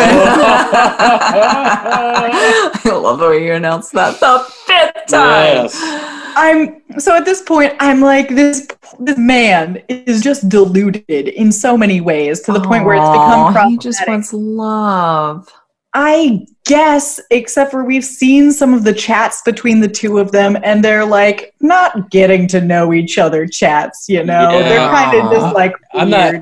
I 2.32 2.80
love 2.84 3.18
the 3.18 3.28
way 3.28 3.46
you 3.46 3.54
announced 3.54 3.92
that 3.92 4.20
the 4.20 4.44
fifth 4.66 5.06
time. 5.08 5.64
Yes. 5.64 6.10
I'm 6.36 6.82
so 7.00 7.16
at 7.16 7.24
this 7.24 7.42
point, 7.42 7.74
I'm 7.80 8.00
like 8.00 8.28
this. 8.28 8.68
This 8.98 9.18
man 9.18 9.82
is 9.88 10.22
just 10.22 10.48
deluded 10.48 11.08
in 11.08 11.52
so 11.52 11.76
many 11.76 12.00
ways 12.00 12.40
to 12.42 12.52
the 12.52 12.60
point 12.60 12.84
where 12.84 12.94
it's 12.94 13.08
become 13.08 13.56
Aw, 13.56 13.68
he 13.68 13.78
just 13.78 14.06
wants 14.06 14.32
love. 14.32 15.48
I 15.92 16.46
guess, 16.66 17.20
except 17.32 17.72
for 17.72 17.84
we've 17.84 18.04
seen 18.04 18.52
some 18.52 18.74
of 18.74 18.84
the 18.84 18.94
chats 18.94 19.42
between 19.42 19.80
the 19.80 19.88
two 19.88 20.18
of 20.18 20.30
them, 20.30 20.56
and 20.62 20.84
they're 20.84 21.04
like 21.04 21.52
not 21.60 22.10
getting 22.10 22.46
to 22.48 22.60
know 22.60 22.92
each 22.92 23.18
other. 23.18 23.46
Chats, 23.46 24.08
you 24.08 24.22
know, 24.24 24.50
they're 24.60 24.88
kind 24.88 25.18
of 25.18 25.32
just 25.32 25.54
like 25.54 25.74
I'm 25.94 26.10
not. 26.10 26.34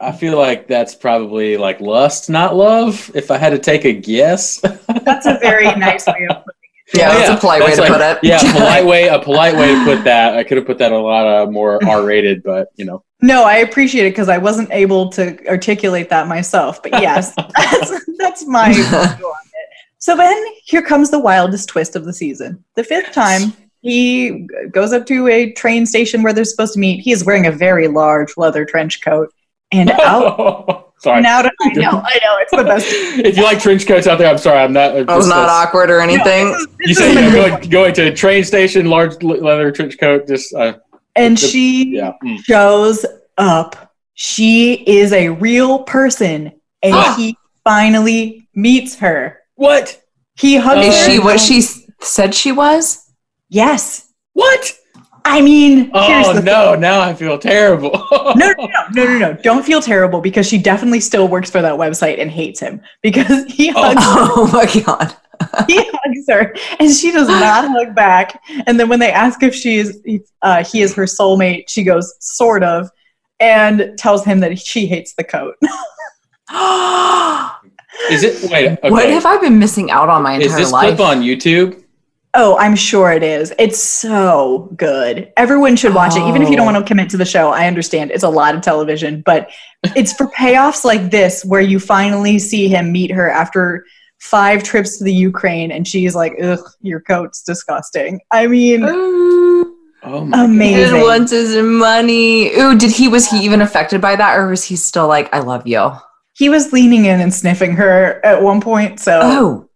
I 0.00 0.12
feel 0.12 0.36
like 0.36 0.66
that's 0.66 0.94
probably 0.94 1.56
like 1.56 1.80
lust, 1.80 2.28
not 2.28 2.56
love. 2.56 3.10
If 3.14 3.30
I 3.30 3.38
had 3.38 3.50
to 3.50 3.58
take 3.58 3.84
a 3.84 3.92
guess, 3.92 4.60
That's 5.04 5.26
a 5.26 5.38
very 5.40 5.72
nice 5.76 6.06
way 6.06 6.26
of 6.28 6.44
putting 6.44 6.60
it. 6.62 6.98
Yeah, 6.98 7.14
that's 7.14 7.30
a 7.30 7.36
polite 7.36 7.60
way 7.60 7.74
that's 7.74 7.86
to 7.86 7.92
put 7.92 8.00
it. 8.00 8.18
Yeah, 8.22 8.40
polite 8.52 8.84
way. 8.84 9.08
A 9.08 9.18
polite 9.18 9.56
way 9.56 9.74
to 9.74 9.84
put 9.84 10.04
that. 10.04 10.36
I 10.36 10.44
could 10.44 10.56
have 10.56 10.66
put 10.66 10.78
that 10.78 10.92
a 10.92 10.98
lot 10.98 11.26
uh, 11.26 11.50
more 11.50 11.82
R-rated, 11.84 12.42
but 12.42 12.68
you 12.76 12.84
know. 12.84 13.04
No, 13.22 13.44
I 13.44 13.56
appreciate 13.58 14.06
it 14.06 14.10
because 14.10 14.28
I 14.28 14.38
wasn't 14.38 14.70
able 14.70 15.08
to 15.10 15.38
articulate 15.48 16.10
that 16.10 16.28
myself. 16.28 16.82
But 16.82 16.92
yes, 17.00 17.34
that's, 17.56 18.06
that's 18.18 18.46
my 18.46 18.72
view 18.72 18.84
on 18.84 19.06
it. 19.14 19.68
So 19.98 20.16
then 20.16 20.44
here 20.64 20.82
comes 20.82 21.10
the 21.10 21.18
wildest 21.18 21.68
twist 21.68 21.96
of 21.96 22.04
the 22.04 22.12
season. 22.12 22.62
The 22.74 22.84
fifth 22.84 23.12
time 23.12 23.54
he 23.84 24.46
goes 24.70 24.94
up 24.94 25.04
to 25.06 25.28
a 25.28 25.52
train 25.52 25.84
station 25.84 26.22
where 26.22 26.32
they're 26.32 26.44
supposed 26.44 26.72
to 26.72 26.80
meet. 26.80 27.00
He 27.00 27.12
is 27.12 27.24
wearing 27.24 27.46
a 27.46 27.52
very 27.52 27.86
large 27.86 28.34
leather 28.38 28.64
trench 28.64 29.02
coat. 29.02 29.32
And 29.74 29.90
out, 30.02 30.92
sorry. 30.98 31.18
and 31.18 31.26
out, 31.26 31.46
I 31.46 31.68
know, 31.72 31.90
I 31.90 32.20
know, 32.24 32.36
it's 32.38 32.50
the 32.52 32.64
best. 32.64 32.86
if 32.88 33.36
you 33.36 33.42
like 33.42 33.58
trench 33.60 33.86
coats 33.86 34.06
out 34.06 34.18
there, 34.18 34.28
I'm 34.30 34.38
sorry. 34.38 34.58
I'm 34.60 34.72
not. 34.72 34.94
That 34.94 35.16
was 35.16 35.26
not 35.28 35.48
awkward 35.48 35.90
or 35.90 36.00
anything. 36.00 36.54
You 36.80 36.94
say 36.94 37.08
you 37.08 37.14
know, 37.20 37.32
going, 37.32 37.68
going 37.70 37.94
to 37.94 38.12
a 38.12 38.14
train 38.14 38.44
station, 38.44 38.86
large 38.86 39.20
leather 39.22 39.70
trench 39.72 39.98
coat. 39.98 40.28
Just 40.28 40.54
uh, 40.54 40.74
And 41.16 41.36
the- 41.36 41.46
she 41.46 41.96
yeah. 41.96 42.12
mm. 42.24 42.38
shows 42.44 43.04
up. 43.36 43.92
She 44.14 44.74
is 44.86 45.12
a 45.12 45.30
real 45.30 45.80
person, 45.82 46.52
and 46.82 46.92
What? 46.94 47.16
he 47.18 47.36
finally 47.64 48.48
meets 48.54 48.94
her. 49.00 49.40
What? 49.56 50.00
He 50.36 50.56
hugs 50.56 50.86
Is 50.86 50.94
her. 51.06 51.10
she 51.12 51.18
what 51.18 51.40
she 51.40 51.62
said 52.00 52.34
she 52.34 52.52
was? 52.52 53.10
Yes. 53.48 54.12
What? 54.34 54.72
I 55.26 55.40
mean, 55.40 55.90
here's 55.94 56.26
Oh 56.28 56.32
the 56.34 56.42
no! 56.42 56.74
Now 56.74 57.00
I 57.00 57.14
feel 57.14 57.38
terrible. 57.38 57.90
no, 58.12 58.34
no, 58.34 58.54
no, 58.58 58.68
no, 58.92 59.04
no, 59.04 59.18
no. 59.18 59.32
Don't 59.42 59.64
feel 59.64 59.80
terrible 59.80 60.20
because 60.20 60.46
she 60.46 60.58
definitely 60.58 61.00
still 61.00 61.28
works 61.28 61.50
for 61.50 61.62
that 61.62 61.74
website 61.74 62.20
and 62.20 62.30
hates 62.30 62.60
him 62.60 62.80
because 63.02 63.44
he 63.48 63.68
hugs 63.70 64.00
Oh 64.04 64.50
my 64.52 64.66
god. 64.82 65.16
he 65.66 65.78
hugs 65.78 66.26
her 66.28 66.54
and 66.78 66.90
she 66.94 67.10
does 67.10 67.28
not 67.28 67.68
hug 67.68 67.94
back. 67.94 68.40
And 68.66 68.78
then 68.78 68.88
when 68.88 68.98
they 69.00 69.10
ask 69.10 69.42
if 69.42 69.54
she 69.54 69.76
is 69.76 70.00
uh, 70.42 70.62
he 70.62 70.82
is 70.82 70.94
her 70.94 71.04
soulmate, 71.04 71.64
she 71.68 71.82
goes 71.84 72.14
sort 72.20 72.62
of, 72.62 72.90
and 73.40 73.94
tells 73.98 74.24
him 74.24 74.40
that 74.40 74.58
she 74.58 74.86
hates 74.86 75.14
the 75.14 75.24
coat. 75.24 75.54
Is 78.10 78.24
it? 78.24 78.50
Wait. 78.50 78.72
Okay. 78.72 78.90
What 78.90 79.08
have 79.08 79.24
I 79.24 79.38
been 79.38 79.58
missing 79.58 79.90
out 79.90 80.08
on 80.08 80.22
my 80.22 80.32
life 80.34 80.40
Is 80.40 80.46
entire 80.46 80.60
this 80.60 80.72
life? 80.72 80.96
clip 80.96 81.08
on 81.08 81.22
YouTube? 81.22 81.83
Oh, 82.36 82.56
I'm 82.58 82.74
sure 82.74 83.12
it 83.12 83.22
is. 83.22 83.52
It's 83.58 83.78
so 83.82 84.68
good. 84.76 85.32
Everyone 85.36 85.76
should 85.76 85.94
watch 85.94 86.16
it. 86.16 86.22
Even 86.28 86.42
if 86.42 86.48
you 86.50 86.56
don't 86.56 86.64
Oh. 86.64 86.72
want 86.72 86.76
to 86.78 86.82
oh. 86.82 86.86
commit 86.86 87.08
to 87.10 87.16
the 87.16 87.24
show, 87.24 87.50
I 87.50 87.66
understand 87.68 88.10
it's 88.10 88.24
a 88.24 88.28
lot 88.28 88.54
of 88.56 88.60
television, 88.60 89.22
but 89.24 89.50
it's 89.94 90.12
for 90.12 90.26
payoffs 90.28 90.84
like 90.84 91.10
this 91.10 91.44
where 91.44 91.60
you 91.60 91.78
finally 91.78 92.38
see 92.38 92.68
him 92.68 92.90
meet 92.90 93.12
her 93.12 93.30
after 93.30 93.84
five 94.18 94.62
trips 94.62 94.98
to 94.98 95.04
the 95.04 95.12
Ukraine 95.12 95.70
and 95.70 95.86
she's 95.86 96.14
like, 96.14 96.32
ugh, 96.42 96.58
your 96.80 97.00
coat's 97.00 97.42
disgusting. 97.42 98.20
I 98.32 98.46
mean, 98.48 98.82
Ooh, 98.82 99.76
Oh 100.02 100.24
my 100.24 100.44
Amazing. 100.44 100.96
He 100.96 101.02
wants 101.02 101.30
his 101.32 101.56
money. 101.62 102.52
Ooh, 102.58 102.76
did 102.76 102.90
he 102.90 103.08
was 103.08 103.30
he 103.30 103.44
even 103.44 103.62
affected 103.62 104.00
by 104.00 104.16
that 104.16 104.38
or 104.38 104.48
was 104.48 104.64
he 104.64 104.76
still 104.76 105.06
like, 105.08 105.32
I 105.32 105.38
love 105.40 105.66
you? 105.66 105.92
he 106.36 106.48
was 106.48 106.72
leaning 106.72 107.04
in 107.04 107.20
and 107.20 107.32
sniffing 107.32 107.76
her 107.76 108.20
at 108.26 108.42
one 108.42 108.60
point. 108.60 108.98
So 108.98 109.20
Oh. 109.22 109.68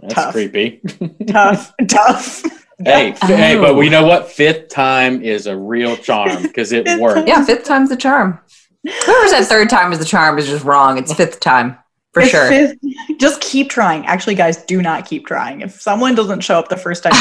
That's 0.00 0.14
Tough. 0.14 0.32
creepy. 0.32 0.80
tough, 1.26 1.72
tough. 1.88 2.42
hey, 2.84 3.10
f- 3.12 3.20
hey, 3.22 3.56
but 3.58 3.70
Oh. 3.70 3.74
we 3.74 3.88
know 3.88 4.06
what? 4.06 4.30
Fifth 4.30 4.68
time 4.68 5.22
is 5.22 5.46
a 5.46 5.56
real 5.56 5.96
charm 5.96 6.42
because 6.42 6.72
it 6.72 6.86
Fifth 6.86 7.00
works. 7.00 7.22
Yeah, 7.26 7.44
fifth 7.44 7.64
time's 7.64 7.90
the 7.90 7.96
charm. 7.96 8.38
Whoever 8.84 9.28
said 9.28 9.44
third 9.44 9.68
time 9.68 9.92
is 9.92 9.98
the 9.98 10.04
charm 10.06 10.38
is 10.38 10.46
just 10.46 10.64
wrong. 10.64 10.96
It's 10.96 11.12
fifth 11.12 11.40
time. 11.40 11.76
For 12.14 12.22
If 12.22 12.30
sure. 12.30 12.48
fifth- 12.48 12.78
just 13.18 13.40
keep 13.42 13.68
trying. 13.70 14.06
Actually, 14.06 14.34
guys, 14.36 14.64
do 14.64 14.80
not 14.80 15.04
keep 15.06 15.26
trying. 15.26 15.60
If 15.60 15.80
someone 15.80 16.14
doesn't 16.14 16.40
show 16.40 16.58
up 16.58 16.68
the 16.68 16.76
first 16.78 17.02
time, 17.04 17.12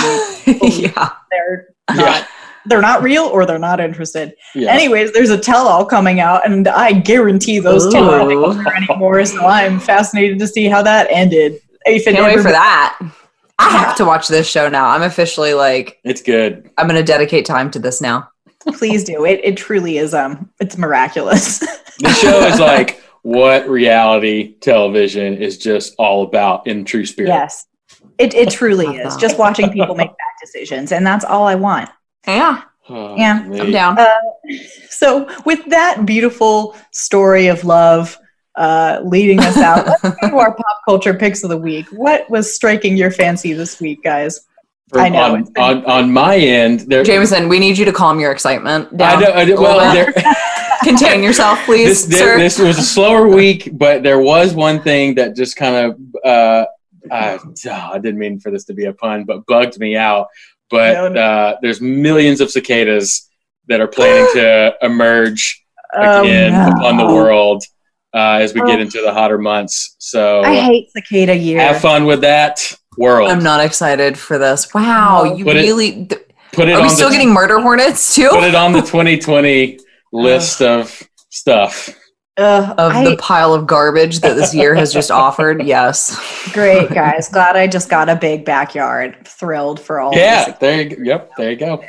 you 0.48 0.56
yeah. 0.96 1.10
they're 1.30 1.68
not 1.90 1.98
Yeah. 1.98 2.06
Uh, 2.12 2.24
they're 2.66 2.82
not 2.82 3.02
real 3.02 3.24
or 3.24 3.46
they're 3.46 3.58
not 3.58 3.80
interested. 3.80 4.34
Yeah. 4.54 4.72
Anyways, 4.72 5.14
there's 5.14 5.30
a 5.30 5.38
tell-all 5.38 5.86
coming 5.86 6.20
out, 6.20 6.46
and 6.46 6.68
I 6.68 6.92
guarantee 6.92 7.60
those 7.60 7.92
two 7.92 7.98
aren't 8.00 8.32
Ooh. 8.32 8.52
together 8.54 8.76
anymore. 8.76 9.26
So 9.26 9.46
I'm 9.46 9.80
fascinated 9.80 10.40
to 10.40 10.48
see 10.48 10.66
how 10.66 10.82
that 10.84 11.08
ended. 11.10 11.60
If 11.96 12.08
it 12.08 12.14
Can't 12.14 12.26
wait 12.26 12.34
ever- 12.34 12.44
for 12.44 12.52
that. 12.52 13.00
I 13.62 13.70
have 13.72 13.98
to 13.98 14.06
watch 14.06 14.30
this 14.30 14.50
show 14.50 14.70
now. 14.70 14.88
I'm 14.88 15.02
officially 15.02 15.54
like, 15.54 16.00
It's 16.06 16.22
good. 16.22 16.70
I'm 16.78 16.88
gonna 16.88 17.04
dedicate 17.04 17.46
time 17.46 17.70
to 17.72 17.80
this 17.80 18.00
now. 18.02 18.30
Please 18.68 19.04
do. 19.04 19.26
It 19.26 19.42
it 19.44 19.58
truly 19.58 19.98
is 19.98 20.14
um 20.14 20.50
it's 20.60 20.78
miraculous. 20.78 21.60
The 22.00 22.14
show 22.14 22.40
is 22.46 22.60
like 22.72 23.04
what 23.24 23.68
reality 23.68 24.56
television 24.60 25.36
is 25.36 25.58
just 25.58 25.94
all 25.98 26.24
about 26.24 26.66
in 26.66 26.86
true 26.86 27.06
spirit. 27.06 27.28
yes. 27.28 27.66
It 28.18 28.34
it 28.34 28.50
truly 28.50 28.86
Love 28.86 28.96
is. 29.08 29.16
Just 29.18 29.38
watching 29.38 29.70
people 29.72 29.96
make 29.96 30.08
bad 30.10 30.36
decisions, 30.42 30.94
and 30.94 31.06
that's 31.06 31.26
all 31.26 31.46
I 31.46 31.56
want. 31.56 31.90
Yeah, 32.26 32.62
Oh, 32.88 33.16
Yeah, 33.18 33.44
me. 33.44 33.60
I'm 33.60 33.72
down. 33.72 34.00
Uh, 34.00 34.08
so 34.90 35.30
with 35.46 35.64
that 35.66 36.06
beautiful 36.06 36.78
story 36.92 37.48
of 37.48 37.66
love 37.66 38.18
uh, 38.56 39.02
leading 39.04 39.40
us 39.40 39.58
out, 39.58 39.86
let's 39.88 40.02
go 40.22 40.30
to 40.30 40.38
our 40.38 40.54
pop 40.54 40.78
culture 40.86 41.14
picks 41.14 41.44
of 41.44 41.50
the 41.50 41.58
week. 41.58 41.86
What 41.92 42.30
was 42.30 42.54
striking 42.54 42.98
your 42.98 43.12
fancy 43.12 43.54
this 43.54 43.80
week, 43.80 44.04
guys? 44.04 44.42
From- 44.90 45.02
I 45.02 45.10
know, 45.10 45.36
On, 45.36 45.48
on, 45.58 45.86
on 45.86 46.12
my 46.14 46.36
end, 46.38 46.82
there. 46.82 47.04
Jameson, 47.04 47.48
we 47.48 47.60
need 47.60 47.78
you 47.78 47.86
to 47.86 47.94
calm 47.94 48.20
your 48.20 48.32
excitement 48.32 48.90
I 48.94 48.98
down. 48.98 49.22
know. 49.22 49.32
I 49.32 49.46
know- 49.46 49.62
well, 49.62 49.94
there, 49.94 50.14
Contain 50.84 51.22
yourself, 51.22 51.60
please, 51.66 52.08
this, 52.08 52.18
sir. 52.20 52.26
there, 52.26 52.40
this 52.40 52.58
was 52.58 52.78
a 52.78 52.82
slower 52.84 53.28
week, 53.28 53.70
but 53.74 54.02
there 54.02 54.20
was 54.20 54.54
one 54.54 54.82
thing 54.82 55.14
that 55.16 55.36
just 55.36 55.56
kind 55.58 55.76
of. 55.76 56.00
Uh, 56.26 56.66
uh, 57.12 57.38
I 57.92 58.00
didn't 58.00 58.18
mean 58.20 58.40
for 58.40 58.50
this 58.52 58.64
to 58.66 58.74
be 58.74 58.86
a 58.86 58.94
pun, 58.94 59.24
but 59.26 59.46
bugged 59.46 59.78
me 59.80 59.96
out. 59.98 60.28
But 60.70 60.94
No, 60.94 61.08
no. 61.10 61.22
uh, 61.22 61.58
there's 61.62 61.82
millions 61.82 62.40
of 62.40 62.50
cicadas 62.52 63.30
that 63.68 63.82
are 63.82 63.88
planning 63.88 64.28
to 64.36 64.74
emerge 64.82 65.64
Oh, 65.94 66.22
again 66.22 66.52
no. 66.54 66.68
upon 66.78 66.98
the 66.98 67.06
world 67.08 67.64
uh, 68.14 68.40
as 68.42 68.54
we 68.54 68.62
get 68.62 68.80
Oh. 68.80 68.82
into 68.82 69.02
the 69.02 69.14
hotter 69.14 69.38
months. 69.38 69.96
So 70.00 70.42
I 70.44 70.56
hate 70.60 70.90
cicada 70.96 71.36
year. 71.36 71.60
have 71.60 71.82
fun 71.82 72.06
with 72.06 72.22
that 72.22 72.74
world. 72.98 73.30
I'm 73.32 73.44
not 73.44 73.64
excited 73.64 74.18
for 74.18 74.38
this. 74.38 74.74
Wow, 74.74 75.36
you 75.36 75.44
Put 75.46 75.58
it- 75.58 75.62
really. 75.62 76.06
th- 76.06 76.22
put 76.52 76.68
it 76.68 76.74
are 76.74 76.78
we 76.82 76.84
on 76.84 76.90
still 76.90 77.10
the, 77.10 77.16
getting 77.16 77.32
murder 77.34 77.60
hornets 77.60 78.16
too? 78.16 78.30
put 78.30 78.44
it 78.44 78.56
on 78.56 78.72
the 78.74 78.82
2020 78.94 79.80
list 80.12 80.62
of 80.62 81.02
stuff. 81.30 81.96
Ugh, 82.38 82.74
of 82.78 82.94
I- 82.94 83.04
the 83.04 83.18
pile 83.18 83.54
of 83.54 83.68
garbage 83.68 84.22
that 84.22 84.36
this 84.36 84.54
year 84.56 84.74
has 84.74 84.92
just 84.94 85.12
offered. 85.26 85.64
Yes. 85.64 86.18
great 86.54 86.90
guys. 86.94 87.28
Glad 87.30 87.56
I 87.58 87.68
just 87.68 87.90
got 87.90 88.10
a 88.10 88.16
big 88.16 88.44
backyard. 88.46 89.18
Thrilled 89.28 89.80
for 89.80 90.00
all. 90.00 90.16
Yeah, 90.16 90.52
there 90.60 90.82
you 90.82 90.96
go. 90.96 91.04
Yep, 91.04 91.32
there 91.38 91.52
you 91.52 91.58
go. 91.58 91.84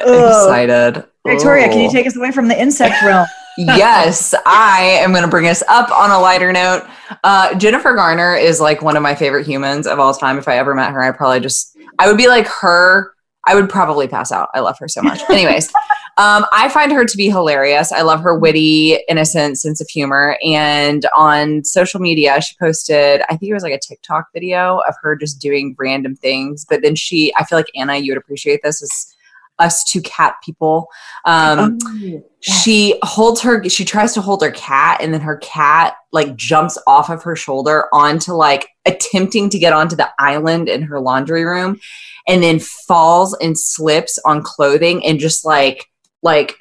Ugh. 0.00 0.46
Excited. 0.46 1.04
Victoria, 1.26 1.68
can 1.68 1.80
you 1.80 1.90
take 1.90 2.06
us 2.06 2.16
away 2.16 2.30
from 2.32 2.48
the 2.48 2.58
insect 2.58 3.02
realm? 3.02 3.26
Yes, 3.58 4.34
I 4.46 4.98
am 5.00 5.10
going 5.10 5.22
to 5.22 5.28
bring 5.28 5.48
us 5.48 5.62
up 5.68 5.90
on 5.90 6.10
a 6.10 6.18
lighter 6.18 6.52
note. 6.52 6.86
Uh, 7.24 7.54
Jennifer 7.58 7.94
Garner 7.94 8.34
is 8.34 8.60
like 8.60 8.82
one 8.82 8.96
of 8.96 9.02
my 9.02 9.14
favorite 9.14 9.46
humans 9.46 9.86
of 9.86 9.98
all 9.98 10.14
time. 10.14 10.38
If 10.38 10.48
I 10.48 10.58
ever 10.58 10.74
met 10.74 10.92
her, 10.92 11.02
I 11.02 11.10
probably 11.12 11.40
just, 11.40 11.76
I 11.98 12.06
would 12.06 12.16
be 12.16 12.28
like 12.28 12.46
her. 12.46 13.14
I 13.46 13.54
would 13.54 13.70
probably 13.70 14.06
pass 14.06 14.32
out. 14.32 14.48
I 14.54 14.60
love 14.60 14.78
her 14.78 14.88
so 14.88 15.00
much. 15.02 15.22
Anyways, 15.30 15.68
um, 16.18 16.44
I 16.52 16.68
find 16.68 16.92
her 16.92 17.04
to 17.06 17.16
be 17.16 17.30
hilarious. 17.30 17.90
I 17.90 18.02
love 18.02 18.20
her 18.20 18.38
witty, 18.38 18.98
innocent 19.08 19.58
sense 19.58 19.80
of 19.80 19.88
humor. 19.88 20.36
And 20.44 21.06
on 21.16 21.64
social 21.64 22.00
media, 22.00 22.40
she 22.42 22.54
posted, 22.60 23.22
I 23.30 23.36
think 23.36 23.50
it 23.50 23.54
was 23.54 23.62
like 23.62 23.72
a 23.72 23.78
TikTok 23.78 24.26
video 24.34 24.80
of 24.86 24.94
her 25.02 25.16
just 25.16 25.40
doing 25.40 25.74
random 25.78 26.16
things. 26.16 26.66
But 26.68 26.82
then 26.82 26.94
she, 26.94 27.32
I 27.36 27.44
feel 27.44 27.58
like 27.58 27.70
Anna, 27.74 27.96
you 27.96 28.12
would 28.12 28.22
appreciate 28.22 28.60
this, 28.62 28.82
is 28.82 29.16
us 29.60 29.84
two 29.84 30.00
cat 30.02 30.34
people. 30.44 30.88
Um, 31.24 31.78
Oh, 31.82 32.22
she 32.40 32.98
holds 33.02 33.42
her 33.42 33.68
she 33.68 33.84
tries 33.84 34.14
to 34.14 34.20
hold 34.22 34.42
her 34.42 34.50
cat 34.50 35.00
and 35.02 35.12
then 35.12 35.20
her 35.20 35.36
cat 35.38 35.94
like 36.10 36.34
jumps 36.36 36.78
off 36.86 37.10
of 37.10 37.22
her 37.22 37.36
shoulder 37.36 37.84
onto 37.92 38.32
like 38.32 38.68
attempting 38.86 39.50
to 39.50 39.58
get 39.58 39.74
onto 39.74 39.94
the 39.94 40.08
island 40.18 40.68
in 40.68 40.82
her 40.82 41.00
laundry 41.00 41.44
room 41.44 41.78
and 42.26 42.42
then 42.42 42.58
falls 42.58 43.36
and 43.42 43.58
slips 43.58 44.18
on 44.24 44.42
clothing 44.42 45.04
and 45.04 45.20
just 45.20 45.44
like 45.44 45.86
like 46.22 46.56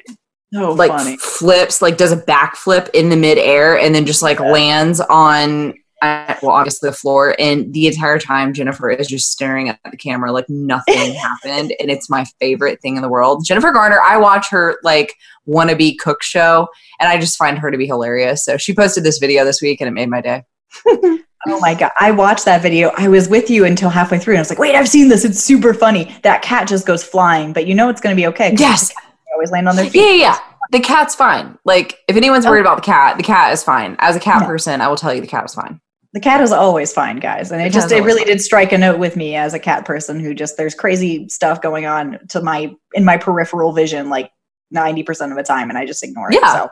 so 0.54 0.74
like 0.74 0.92
funny. 0.92 1.16
flips 1.18 1.82
like 1.82 1.96
does 1.98 2.12
a 2.12 2.18
backflip 2.18 2.90
in 2.94 3.10
the 3.10 3.16
midair 3.16 3.78
and 3.80 3.96
then 3.96 4.06
just 4.06 4.22
like 4.22 4.40
lands 4.40 5.00
on 5.00 5.74
uh, 6.02 6.36
well 6.42 6.52
obviously 6.52 6.90
the 6.90 6.96
floor 6.96 7.36
and 7.40 7.74
the 7.74 7.88
entire 7.88 8.18
time 8.20 8.54
jennifer 8.54 8.90
is 8.90 9.08
just 9.08 9.32
staring 9.32 9.70
at 9.70 9.80
the 9.92 9.98
camera 9.98 10.32
like 10.32 10.46
nothing 10.50 11.14
happened 11.16 11.74
and 11.80 11.90
it's 11.92 12.10
my 12.10 12.26
favorite 12.40 12.82
thing 12.82 12.96
in 12.96 13.02
the 13.02 13.10
world 13.10 13.44
jennifer 13.46 13.72
garner 13.72 14.00
i 14.02 14.16
watch 14.18 14.50
her 14.50 14.78
like 14.84 15.14
wannabe 15.48 15.98
cook 16.00 16.22
show 16.24 16.68
and 17.00 17.10
i 17.10 17.18
just 17.20 17.38
find 17.38 17.58
her 17.60 17.70
to 17.72 17.78
be 17.78 17.86
hilarious 17.86 18.44
so 18.46 18.56
she 18.58 18.74
posted 18.74 19.04
this 19.04 19.18
video 19.18 19.44
this 19.44 19.62
week 19.62 19.82
and 19.82 19.88
it 19.88 19.92
made 19.92 20.10
my 20.10 20.22
day 20.22 20.44
Oh 21.48 21.58
my 21.62 21.74
god! 21.74 21.92
I 21.98 22.12
watched 22.12 22.44
that 22.44 22.62
video. 22.62 22.92
I 22.98 23.08
was 23.08 23.30
with 23.30 23.50
you 23.50 23.64
until 23.64 23.88
halfway 23.90 24.20
through, 24.20 24.34
and 24.34 24.40
I 24.40 24.42
was 24.42 24.50
like, 24.50 24.60
"Wait, 24.60 24.76
I've 24.76 24.90
seen 24.90 25.08
this. 25.08 25.24
It's 25.24 25.40
super 25.40 25.74
funny." 25.74 26.14
That 26.24 26.42
cat 26.42 26.68
just 26.68 26.86
goes 26.86 27.02
flying, 27.02 27.54
but 27.54 27.66
you 27.66 27.74
know 27.74 27.88
it's 27.88 28.02
going 28.02 28.14
to 28.14 28.20
be 28.22 28.28
okay. 28.28 28.54
Yes. 28.58 28.92
always 29.34 29.50
land 29.50 29.70
on 29.70 29.78
their 29.78 29.86
yeah 29.86 29.92
feet. 29.92 30.02
yeah 30.20 30.34
yeah 30.34 30.40
the 30.72 30.82
cat's 30.82 31.16
fine 31.16 31.58
like 31.64 31.98
if 32.10 32.18
anyone's 32.18 32.46
worried 32.46 32.60
about 32.60 32.76
the 32.76 32.82
cat 32.82 33.16
the 33.16 33.24
cat 33.24 33.54
is 33.54 33.64
fine 33.64 33.96
as 34.00 34.18
a 34.18 34.20
cat 34.20 34.42
Yeah. 34.42 34.48
person 34.48 34.82
i 34.82 34.88
will 34.90 34.98
tell 34.98 35.14
you 35.14 35.22
the 35.22 35.28
cat 35.28 35.46
is 35.46 35.54
fine 35.56 35.80
The 36.14 36.20
cat 36.20 36.42
is 36.42 36.52
always 36.52 36.92
fine, 36.92 37.20
guys, 37.20 37.52
and 37.52 37.62
it 37.62 37.72
just 37.72 37.92
it 37.92 38.02
really 38.04 38.22
fine. 38.22 38.28
did 38.28 38.42
strike 38.42 38.72
a 38.72 38.78
note 38.78 38.98
with 38.98 39.16
me 39.16 39.36
as 39.36 39.54
a 39.54 39.60
cat 39.60 39.86
person 39.86 40.20
who 40.20 40.34
just 40.34 40.58
there's 40.58 40.74
crazy 40.74 41.30
stuff 41.30 41.62
going 41.62 41.86
on 41.86 42.20
to 42.30 42.42
my 42.42 42.74
in 42.94 43.06
my 43.06 43.18
peripheral 43.18 43.74
vision 43.74 44.10
like 44.10 44.32
ninety 44.72 45.04
percent 45.04 45.32
of 45.32 45.38
the 45.38 45.44
time, 45.44 45.70
and 45.70 45.78
I 45.78 45.86
just 45.86 46.04
ignore 46.04 46.32
it. 46.32 46.40
Yeah. 46.42 46.54
So 46.54 46.70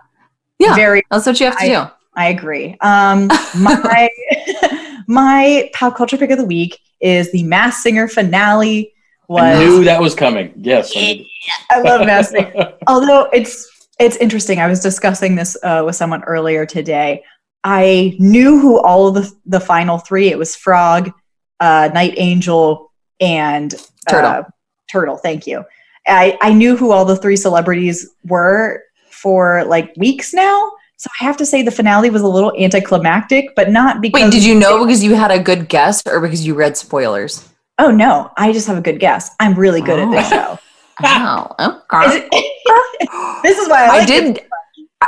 yeah 0.60 0.74
very 0.74 1.04
that's 1.12 1.28
what 1.28 1.40
you 1.40 1.46
have 1.46 1.58
to 1.60 1.64
I- 1.64 1.68
do 1.68 1.92
I 2.18 2.30
agree. 2.30 2.76
Um, 2.82 3.28
my 3.60 4.10
my 5.08 5.70
pop 5.74 5.96
culture 5.96 6.18
pick 6.18 6.32
of 6.32 6.40
the 6.40 6.46
week 6.46 6.80
is 7.00 7.32
the 7.32 7.44
Masked 7.44 7.84
Singer 7.84 8.08
finale. 8.10 8.92
Was 9.30 9.44
I 9.44 9.60
knew 9.60 9.84
that 9.84 10.02
was 10.02 10.16
coming. 10.16 10.52
Yes. 10.58 10.92
I 10.96 11.26
I 11.70 11.82
love 11.82 12.06
Masked 12.06 12.32
Singer. 12.32 12.74
Although 12.88 13.30
it's 13.32 13.70
it's 14.00 14.18
interesting. 14.18 14.60
I 14.60 14.68
was 14.68 14.80
discussing 14.80 15.36
this 15.36 15.56
uh, 15.64 15.84
with 15.86 15.96
someone 15.96 16.24
earlier 16.24 16.66
today. 16.66 17.24
I 17.64 18.16
knew 18.20 18.60
who 18.60 18.80
all 18.80 19.08
of 19.08 19.16
the 19.16 19.32
the 19.46 19.60
final 19.60 19.98
three. 19.98 20.30
It 20.30 20.38
was 20.38 20.56
Frog, 20.56 21.12
uh, 21.60 21.90
Night 21.94 22.14
Angel, 22.18 22.92
and 23.20 23.74
Turtle. 24.10 24.30
Uh, 24.32 24.44
Turtle. 24.92 25.18
Thank 25.18 25.48
you. 25.48 25.66
I 26.08 26.38
I 26.42 26.54
knew 26.54 26.78
who 26.78 26.92
all 26.92 27.04
the 27.06 27.18
three 27.18 27.36
celebrities 27.36 28.10
were 28.24 28.82
for 29.10 29.64
like 29.66 29.94
weeks 29.98 30.34
now. 30.34 30.72
So 31.00 31.10
I 31.20 31.26
have 31.26 31.38
to 31.38 31.46
say 31.46 31.62
the 31.62 31.70
finale 31.72 32.10
was 32.10 32.22
a 32.24 32.28
little 32.28 32.54
anticlimactic, 32.58 33.54
but 33.56 33.70
not 33.70 34.02
because. 34.02 34.22
Wait, 34.24 34.32
did 34.32 34.44
you 34.44 34.56
know 34.56 34.84
because 34.86 35.04
you 35.04 35.14
had 35.16 35.32
a 35.32 35.40
good 35.40 35.68
guess 35.70 36.02
or 36.08 36.20
because 36.22 36.46
you 36.48 36.54
read 36.56 36.78
spoilers? 36.78 37.48
Oh 37.80 37.92
no, 37.92 38.32
I 38.38 38.54
just 38.54 38.66
have 38.68 38.78
a 38.78 38.82
good 38.82 39.00
guess. 39.00 39.30
I'm 39.40 39.54
really 39.54 39.82
good 39.82 40.00
at 40.00 40.10
this 40.12 40.28
Oh. 40.28 40.30
show. 40.30 40.60
Wow. 41.04 41.56
Is 41.60 41.68
Okay. 41.94 42.28
it- 42.32 43.10
this 43.44 43.60
is 43.60 43.70
why 43.70 43.84
I, 43.84 43.86
I 43.86 44.00
like 44.00 44.10
it. 44.10 44.24
did 44.36 44.40
I- 44.40 44.47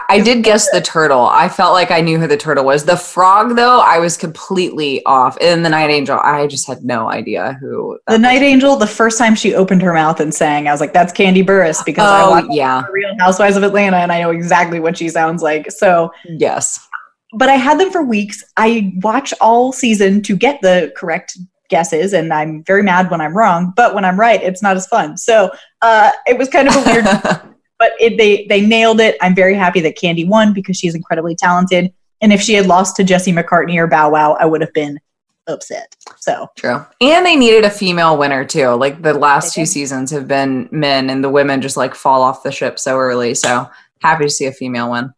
I 0.08 0.20
did 0.22 0.44
guess 0.44 0.70
the 0.72 0.82
turtle. 0.82 1.22
I 1.26 1.50
felt 1.50 1.74
like 1.74 1.90
I 1.90 2.02
knew 2.02 2.20
who 2.20 2.28
the 2.28 2.38
turtle 2.38 2.64
was. 2.66 2.86
The 2.86 2.96
frog 2.98 3.56
though, 3.56 3.80
I 3.80 3.98
was 3.98 4.18
completely 4.18 5.04
off. 5.06 5.36
And 5.42 5.66
the 5.66 5.70
night 5.70 5.90
angel, 5.90 6.20
I 6.24 6.46
just 6.46 6.68
had 6.68 6.84
no 6.84 7.10
idea 7.10 7.58
who 7.60 7.98
The 8.08 8.14
was. 8.14 8.20
Night 8.22 8.44
Angel, 8.44 8.76
the 8.76 8.86
first 8.88 9.18
time 9.18 9.34
she 9.36 9.56
opened 9.56 9.82
her 9.82 9.94
mouth 9.94 10.20
and 10.20 10.32
sang, 10.34 10.68
I 10.68 10.72
was 10.72 10.80
like, 10.82 10.94
that's 10.94 11.12
Kandi 11.14 11.44
Burruss 11.44 11.84
because 11.84 12.08
I 12.08 12.22
Oh, 12.22 12.30
watch 12.32 12.46
yeah. 12.52 12.84
The 12.86 12.92
Real 12.92 13.16
Housewives 13.20 13.58
of 13.58 13.64
Atlanta 13.64 13.98
and 13.98 14.12
I 14.12 14.22
know 14.22 14.30
exactly 14.30 14.80
what 14.80 14.98
she 14.98 15.10
sounds 15.10 15.42
like. 15.42 15.72
So, 15.72 16.12
Yes. 16.26 16.88
but 17.34 17.50
I 17.50 17.56
had 17.56 17.80
them 17.80 17.90
for 17.92 18.04
weeks. 18.04 18.44
I 18.58 18.94
watch 19.02 19.34
all 19.42 19.72
season 19.72 20.22
to 20.24 20.36
get 20.36 20.62
the 20.62 20.94
correct 20.96 21.36
guesses, 21.70 22.14
and 22.14 22.34
I'm 22.34 22.64
very 22.64 22.82
mad 22.82 23.12
when 23.12 23.22
I'm 23.22 23.38
wrong, 23.38 23.74
but 23.76 23.94
when 23.94 24.04
I'm 24.04 24.20
right, 24.20 24.42
it's 24.42 24.64
not 24.64 24.76
as 24.76 24.88
fun. 24.88 25.18
So, 25.18 25.52
uh, 25.84 26.10
it 26.26 26.36
was 26.38 26.50
kind 26.50 26.68
of 26.68 26.76
a 26.76 26.82
weird, 26.84 27.06
but 27.80 27.94
it, 28.00 28.18
they 28.18 28.46
they 28.46 28.62
nailed 28.62 29.00
it. 29.00 29.18
I'm 29.22 29.34
very 29.34 29.56
happy 29.56 29.80
that 29.82 29.98
Kandi 29.98 30.28
won 30.28 30.54
because 30.54 30.78
she's 30.78 30.94
incredibly 30.94 31.36
talented. 31.36 31.92
And 32.22 32.34
if 32.34 32.42
she 32.42 32.54
had 32.54 32.68
lost 32.68 32.98
to 32.98 33.04
Jesse 33.04 33.32
McCartney 33.32 33.78
or 33.78 33.88
Bow 33.88 34.12
Wow, 34.12 34.34
I 34.34 34.46
would 34.46 34.62
have 34.62 34.74
been 34.74 35.00
upset. 35.48 35.96
So, 36.18 36.48
True. 36.58 36.86
And 37.02 37.26
they 37.26 37.36
needed 37.36 37.66
a 37.66 37.70
female 37.70 38.18
winner 38.18 38.46
too. 38.46 38.68
Like 38.70 39.02
the 39.02 39.14
last 39.14 39.56
two 39.56 39.66
seasons 39.66 40.12
have 40.12 40.28
been 40.28 40.68
men 40.72 41.10
and 41.10 41.24
the 41.24 41.30
women 41.30 41.62
just 41.62 41.78
like 41.78 41.96
fall 41.96 42.22
off 42.22 42.44
the 42.44 42.52
ship 42.52 42.78
so 42.78 42.98
early. 42.98 43.34
So 43.34 43.70
happy 44.02 44.26
to 44.26 44.30
see 44.30 44.46
a 44.46 44.52
female 44.52 44.92
win. 44.92 45.14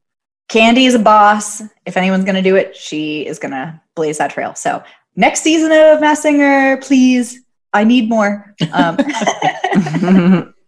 Kandi 0.49 0.85
is 0.85 0.95
a 0.95 0.99
boss. 0.99 1.61
If 1.85 1.97
anyone's 1.97 2.25
going 2.25 2.35
to 2.35 2.41
do 2.41 2.55
it, 2.55 2.75
she 2.75 3.25
is 3.25 3.39
going 3.39 3.51
to 3.51 3.79
blaze 3.95 4.17
that 4.17 4.31
trail. 4.31 4.53
So, 4.53 4.83
next 5.15 5.41
season 5.43 5.71
of 5.71 6.01
Masked 6.01 6.23
Singer, 6.23 6.77
please. 6.77 7.39
I 7.73 7.85
need 7.85 8.09
more. 8.09 8.53
Um, 8.73 8.97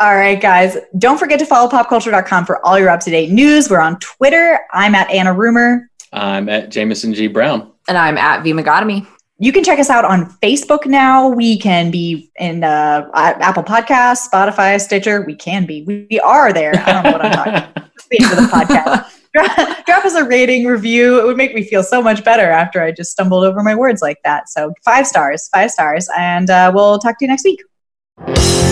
all 0.00 0.14
right, 0.14 0.40
guys. 0.40 0.76
Don't 0.98 1.18
forget 1.18 1.38
to 1.38 1.46
follow 1.46 1.68
popculture.com 1.68 2.46
for 2.46 2.64
all 2.66 2.78
your 2.78 2.88
up 2.88 3.00
to 3.00 3.10
date 3.10 3.30
news. 3.30 3.70
We're 3.70 3.80
on 3.80 3.98
Twitter. 4.00 4.60
I'm 4.72 4.94
at 4.94 5.10
Anna 5.10 5.32
Rumor. 5.32 5.88
I'm 6.12 6.48
at 6.48 6.70
Jameson 6.70 7.14
G. 7.14 7.26
Brown. 7.26 7.72
and 7.88 7.96
I'm 7.96 8.18
at 8.18 8.42
V 8.42 8.52
Megatomy. 8.52 9.06
You 9.38 9.52
can 9.52 9.64
check 9.64 9.78
us 9.80 9.90
out 9.90 10.04
on 10.04 10.26
Facebook 10.42 10.86
now. 10.86 11.28
We 11.28 11.58
can 11.58 11.90
be 11.90 12.30
in 12.38 12.62
uh, 12.62 13.08
Apple 13.14 13.64
Podcasts, 13.64 14.28
Spotify, 14.28 14.80
Stitcher. 14.80 15.22
We 15.22 15.34
can 15.34 15.66
be. 15.66 15.82
We, 15.82 16.06
we 16.10 16.20
are 16.20 16.52
there. 16.52 16.72
I 16.76 16.92
don't 16.92 17.04
know 17.04 17.12
what 17.12 17.24
I'm 17.24 17.32
talking 17.32 17.54
about. 17.54 17.90
Waiting 18.12 18.28
for 18.28 18.36
the 18.36 18.42
podcast. 18.42 19.18
Drop, 19.34 19.86
drop 19.86 20.04
us 20.04 20.14
a 20.14 20.24
rating 20.24 20.66
review. 20.66 21.18
It 21.18 21.24
would 21.24 21.38
make 21.38 21.54
me 21.54 21.64
feel 21.64 21.82
so 21.82 22.02
much 22.02 22.22
better 22.22 22.50
after 22.50 22.82
I 22.82 22.92
just 22.92 23.10
stumbled 23.12 23.44
over 23.44 23.62
my 23.62 23.74
words 23.74 24.02
like 24.02 24.18
that. 24.24 24.48
So 24.50 24.74
five 24.84 25.06
stars, 25.06 25.48
five 25.48 25.70
stars, 25.70 26.06
and 26.18 26.50
uh, 26.50 26.70
we'll 26.74 26.98
talk 26.98 27.18
to 27.18 27.24
you 27.24 27.28
next 27.28 27.44
week. 27.44 28.71